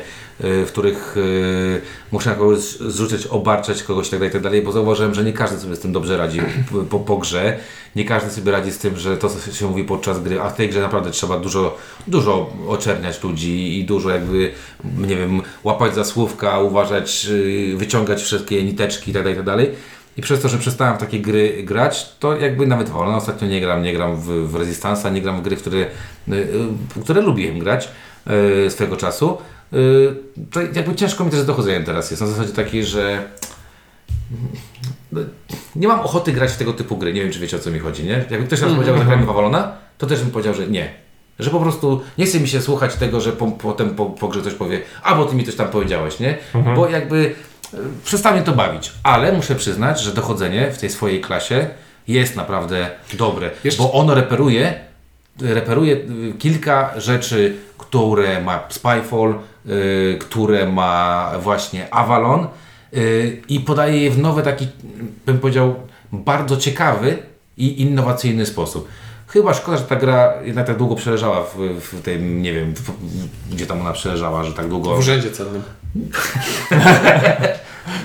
[0.44, 1.80] y, w których y,
[2.12, 5.92] muszę kogoś zrzucać, obarczać kogoś itd., itd., bo zauważyłem, że nie każdy sobie z tym
[5.92, 6.40] dobrze radzi
[6.72, 7.58] po, po, po grze.
[7.96, 10.56] Nie każdy sobie radzi z tym, że to, co się mówi podczas gry, a w
[10.56, 14.52] tej grze naprawdę trzeba dużo, dużo oczerniać ludzi i dużo jakby,
[14.98, 19.66] nie wiem, łapać za słówka, uważać, y, wyciągać wszystkie niteczki itd., itd.
[20.16, 23.48] I przez to, że przestałem w takie gry grać, to jakby nawet w Valorant ostatnio
[23.48, 25.86] nie gram, nie gram w, w Resistance'a, nie gram w gry, które,
[26.28, 26.46] y,
[27.02, 27.88] które lubiłem grać
[28.66, 29.38] y, swego czasu.
[29.72, 30.14] Y,
[30.50, 32.20] to jakby ciężko mi też z dochodzeniem teraz jest.
[32.20, 33.28] Na zasadzie takiej, że
[35.12, 35.20] no,
[35.76, 37.12] nie mam ochoty grać w tego typu gry.
[37.12, 38.24] Nie wiem, czy wiecie o co mi chodzi, nie?
[38.30, 40.94] Jakby ktoś raz powiedział, że gramy w Avalona, to też bym powiedział, że nie.
[41.38, 44.40] Że po prostu nie chce mi się słuchać tego, że po, potem po, po grze
[44.40, 46.38] ktoś powie, a bo ty mi coś tam powiedziałeś, nie?
[46.76, 47.34] Bo jakby
[48.04, 48.92] przestało mnie to bawić.
[49.02, 51.66] Ale muszę przyznać, że dochodzenie w tej swojej klasie
[52.08, 54.74] jest naprawdę dobre, Jeszcze- bo ono reperuje,
[55.40, 59.34] reperuje y, kilka rzeczy, które ma Spyfall,
[59.68, 62.46] y, które ma właśnie Avalon
[62.94, 64.68] y, i podaje je w nowy taki,
[65.26, 65.74] bym powiedział,
[66.12, 67.18] bardzo ciekawy
[67.56, 68.88] i innowacyjny sposób.
[69.32, 72.90] Chyba szkoda, że ta gra jednak tak długo przeleżała w, w tym, nie wiem, w,
[73.54, 74.94] gdzie tam ona przeleżała, że tak długo...
[74.94, 75.62] W urzędzie celnym.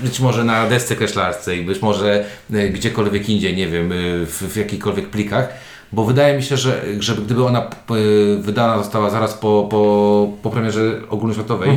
[0.02, 4.56] Być może na desce kreślarskiej, być może y, gdziekolwiek indziej, nie wiem, y, w, w
[4.56, 5.48] jakichkolwiek plikach,
[5.92, 10.50] bo wydaje mi się, że, że gdyby ona y, wydana została zaraz po, po, po
[10.50, 11.76] premierze ogólnoświatowej, y,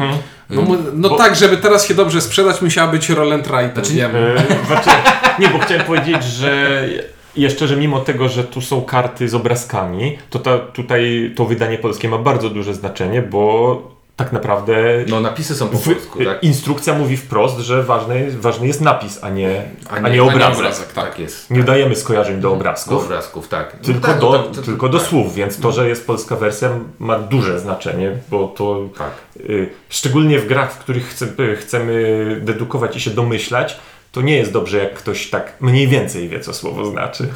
[0.49, 0.61] No,
[0.93, 4.11] no Bo- tak, żeby teraz się dobrze sprzedać, musiała być Roll and Write, Znaczy, wiem.
[4.15, 4.89] E, znaczy,
[5.39, 6.81] nie, bo chciałem powiedzieć, że
[7.35, 11.77] jeszcze, że mimo tego, że tu są karty z obrazkami, to ta, tutaj to wydanie
[11.77, 13.81] polskie ma bardzo duże znaczenie, bo
[14.15, 14.75] tak naprawdę
[15.07, 16.43] no napisy są po w, polsku, tak?
[16.43, 20.23] instrukcja mówi wprost, że ważny, jest- ważny jest napis, a nie, a nie, a nie
[20.23, 20.57] obrazek.
[20.57, 21.51] obrazek, Tak jest.
[21.51, 23.03] Nie dajemy skojarzeń do Do obrazków.
[23.05, 23.73] obrazków, tak.
[23.79, 25.07] No Tylko, tak, do, no tak, to- tylko do tak.
[25.07, 29.11] słów, więc to, że jest polska wersja ma duże znaczenie, bo to Tak.
[29.49, 33.77] y, szczególnie w grach, w których chce, y, chcemy dedukować i się domyślać,
[34.11, 37.27] to nie jest dobrze, jak ktoś tak mniej więcej wie, co słowo znaczy.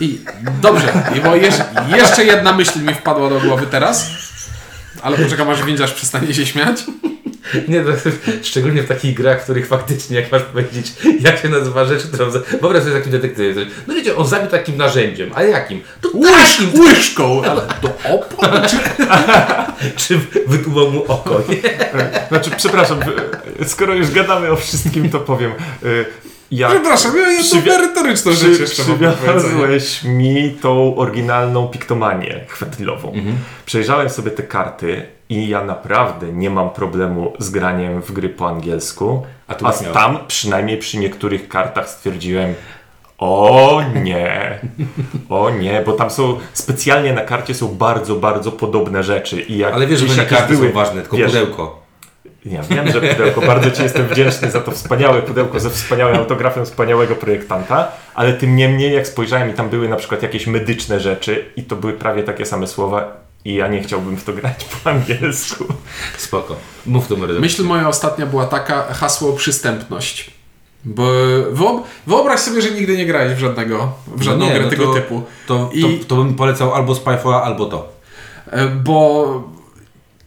[0.00, 0.18] I
[0.62, 1.54] dobrze, i bo jeż,
[1.96, 4.10] jeszcze jedna myśl mi wpadła do głowy teraz,
[5.02, 6.84] ale poczekam aż windziarz przestanie się śmiać.
[7.68, 7.90] Nie, to,
[8.42, 12.30] szczególnie w takich grach, w których faktycznie, jak masz powiedzieć, jak się nazywa rzecz, którą...
[12.30, 13.68] za- Wyobraź sobie takim detektywem.
[13.86, 15.82] No wiecie, on zabił takim narzędziem, a jakim?
[16.00, 16.80] To Łyż, takim!
[16.80, 17.42] łyżką!
[17.44, 18.50] Ale to opon?
[19.96, 20.20] Czy...
[20.46, 21.56] Wytłumał mu oko, nie?
[22.28, 22.98] Znaczy, przepraszam,
[23.66, 25.52] skoro już gadamy o wszystkim, to powiem.
[25.84, 26.04] y,
[26.50, 33.12] Jak Przepraszam, ja jedną Przywia- merytoryczną rzecz przy, jeszcze przywiozłeś mi tą oryginalną piktomanię chwytlową.
[33.12, 33.36] Mhm.
[33.66, 38.48] Przejrzałem sobie te karty i ja naprawdę nie mam problemu z graniem w gry po
[38.48, 39.22] angielsku.
[39.48, 42.54] A tu A tam przynajmniej przy niektórych kartach stwierdziłem
[43.18, 44.58] o nie,
[45.28, 49.40] o nie, bo tam są specjalnie na karcie są bardzo, bardzo podobne rzeczy.
[49.40, 51.88] I jak Ale wiesz, że nie karty były- są ważne, tylko wiesz, pudełko.
[52.46, 56.64] Ja wiem, że pudełko, bardzo Ci jestem wdzięczny za to wspaniałe pudełko ze wspaniałym autografem
[56.64, 61.44] wspaniałego projektanta, ale tym niemniej jak spojrzałem i tam były na przykład jakieś medyczne rzeczy
[61.56, 64.90] i to były prawie takie same słowa i ja nie chciałbym w to grać po
[64.90, 65.64] angielsku.
[66.18, 66.56] Spoko.
[66.86, 70.37] Mów numer Myśl moja ostatnia była taka, hasło przystępność.
[70.84, 71.04] Bo
[71.50, 74.86] wyob wyobraź sobie, że nigdy nie grałeś w żadnego, w żadną nie, grę no tego
[74.86, 75.22] to- typu.
[75.46, 77.88] To, I- to, to bym polecał albo Spyfalla, albo to.
[78.50, 79.42] E, Bo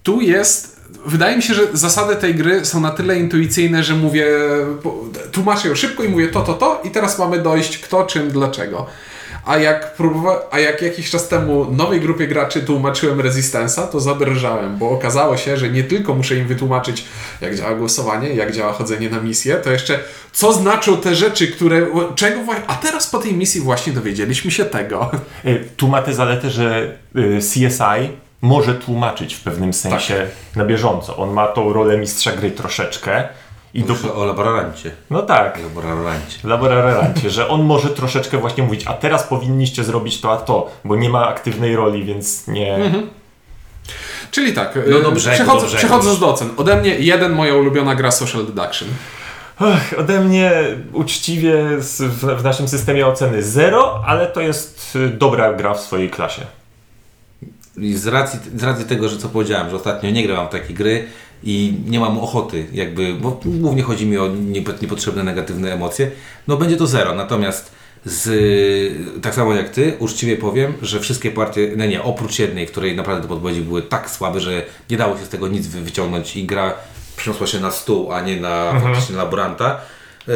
[0.04, 0.82] tu jest.
[1.06, 4.28] Wydaje mi się, że zasady tej gry są na tyle intuicyjne, że mówię.
[5.32, 8.86] Tłumaczę ją szybko i mówię to, to, to, i teraz mamy dojść kto, czym, dlaczego.
[9.46, 14.78] A jak, próbowa- a jak jakiś czas temu nowej grupie graczy tłumaczyłem Resistance'a, to zabrżałem,
[14.78, 17.06] bo okazało się, że nie tylko muszę im wytłumaczyć,
[17.42, 20.00] jak działa głosowanie, jak działa chodzenie na misję, to jeszcze
[20.32, 21.88] co znaczą te rzeczy, które.
[22.16, 22.64] czego właśnie.
[22.68, 25.12] A teraz po tej misji właśnie dowiedzieliśmy się tego.
[25.46, 28.10] Y, Tu ma tę zaletę, że y, CSI
[28.42, 31.18] może tłumaczyć w pewnym sensie na bieżąco.
[31.18, 33.28] On ma tą rolę mistrza gry troszeczkę.
[33.74, 33.96] I do...
[34.16, 34.92] O laborancie.
[35.10, 36.38] No tak, Laborancie.
[36.48, 40.96] laborarancie, że on może troszeczkę właśnie mówić, a teraz powinniście zrobić to, a to, bo
[40.96, 42.92] nie ma aktywnej roli, więc nie...
[44.32, 45.78] Czyli tak, No e, do brzegu, przechodzę, do brzegu.
[45.78, 46.50] przechodząc do ocen.
[46.58, 48.90] Ode mnie jeden moja ulubiona gra Social Deduction.
[49.60, 50.52] Ach, ode mnie
[50.94, 51.98] uczciwie w,
[52.40, 56.42] w naszym systemie oceny 0, ale to jest y, dobra gra w swojej klasie.
[57.78, 60.74] I z racji, z racji tego, że co powiedziałem, że ostatnio nie grałem w takie
[60.74, 61.08] gry
[61.44, 66.12] i nie mam ochoty, jakby, bo głównie chodzi mi o niep- niepotrzebne negatywne emocje,
[66.48, 67.16] no będzie to zero.
[67.16, 67.72] Natomiast
[68.06, 68.30] z,
[69.22, 73.22] tak samo jak ty, uczciwie powiem, że wszystkie partie, no nie, oprócz jednej, której naprawdę
[73.22, 76.46] te podpowiedzi były tak słabe, że nie dało się z tego nic wy- wyciągnąć i
[76.46, 76.74] gra
[77.18, 79.78] przyniosła się na stół, a nie na faktycznie laboranta,
[80.30, 80.32] y,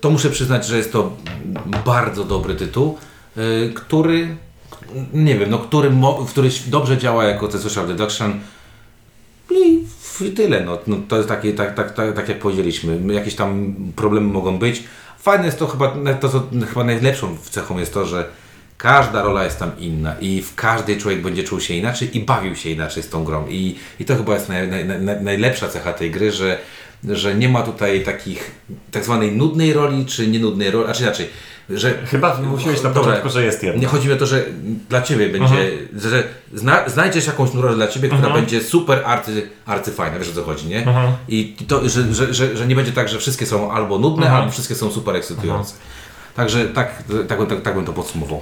[0.00, 1.12] to muszę przyznać, że jest to
[1.84, 2.98] bardzo dobry tytuł,
[3.36, 4.36] y, który
[5.12, 5.90] nie wiem, no, który,
[6.28, 8.40] który dobrze działa jako social deduction
[9.50, 9.84] i
[10.20, 10.60] w- tyle.
[10.64, 13.14] No, no, to jest takie, tak, tak, tak, tak jak powiedzieliśmy.
[13.14, 14.82] Jakieś tam problemy mogą być.
[15.18, 18.28] Fajne jest to chyba, to, co chyba najlepszą cechą jest to, że
[18.76, 22.56] każda rola jest tam inna i w każdej człowiek będzie czuł się inaczej i bawił
[22.56, 23.46] się inaczej z tą grą.
[23.48, 26.58] I, i to chyba jest naj, naj, naj, najlepsza cecha tej gry, że,
[27.04, 28.50] że nie ma tutaj takich
[28.90, 31.28] tak zwanej nudnej roli, czy nienudnej roli, a czy inaczej,
[31.70, 33.02] że Chyba mówiłeś na Dobra.
[33.02, 33.80] początku, że jest jedna.
[33.80, 34.44] nie chodzi mi o to, że
[34.88, 36.24] dla Ciebie będzie, że
[36.54, 40.66] zna, znajdziesz jakąś rolę dla Ciebie, która będzie super arcy, arcyfajna, wiesz o co chodzi,
[40.66, 40.86] nie?
[41.28, 44.50] I to, że, że, że, że nie będzie tak, że wszystkie są albo nudne, albo
[44.50, 45.74] wszystkie są super ekscytujące.
[46.34, 48.40] Także tak, tak, bym- tak, tak bym to podsumował.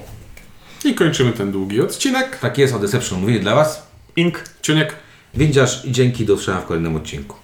[0.85, 2.39] I kończymy ten długi odcinek.
[2.39, 3.87] Tak jest, o Deception mówili dla Was.
[4.17, 4.45] Ink.
[4.63, 4.95] Ciuniek.
[5.35, 7.35] Windziarz i dzięki do usłyszenia w kolejnym odcinku.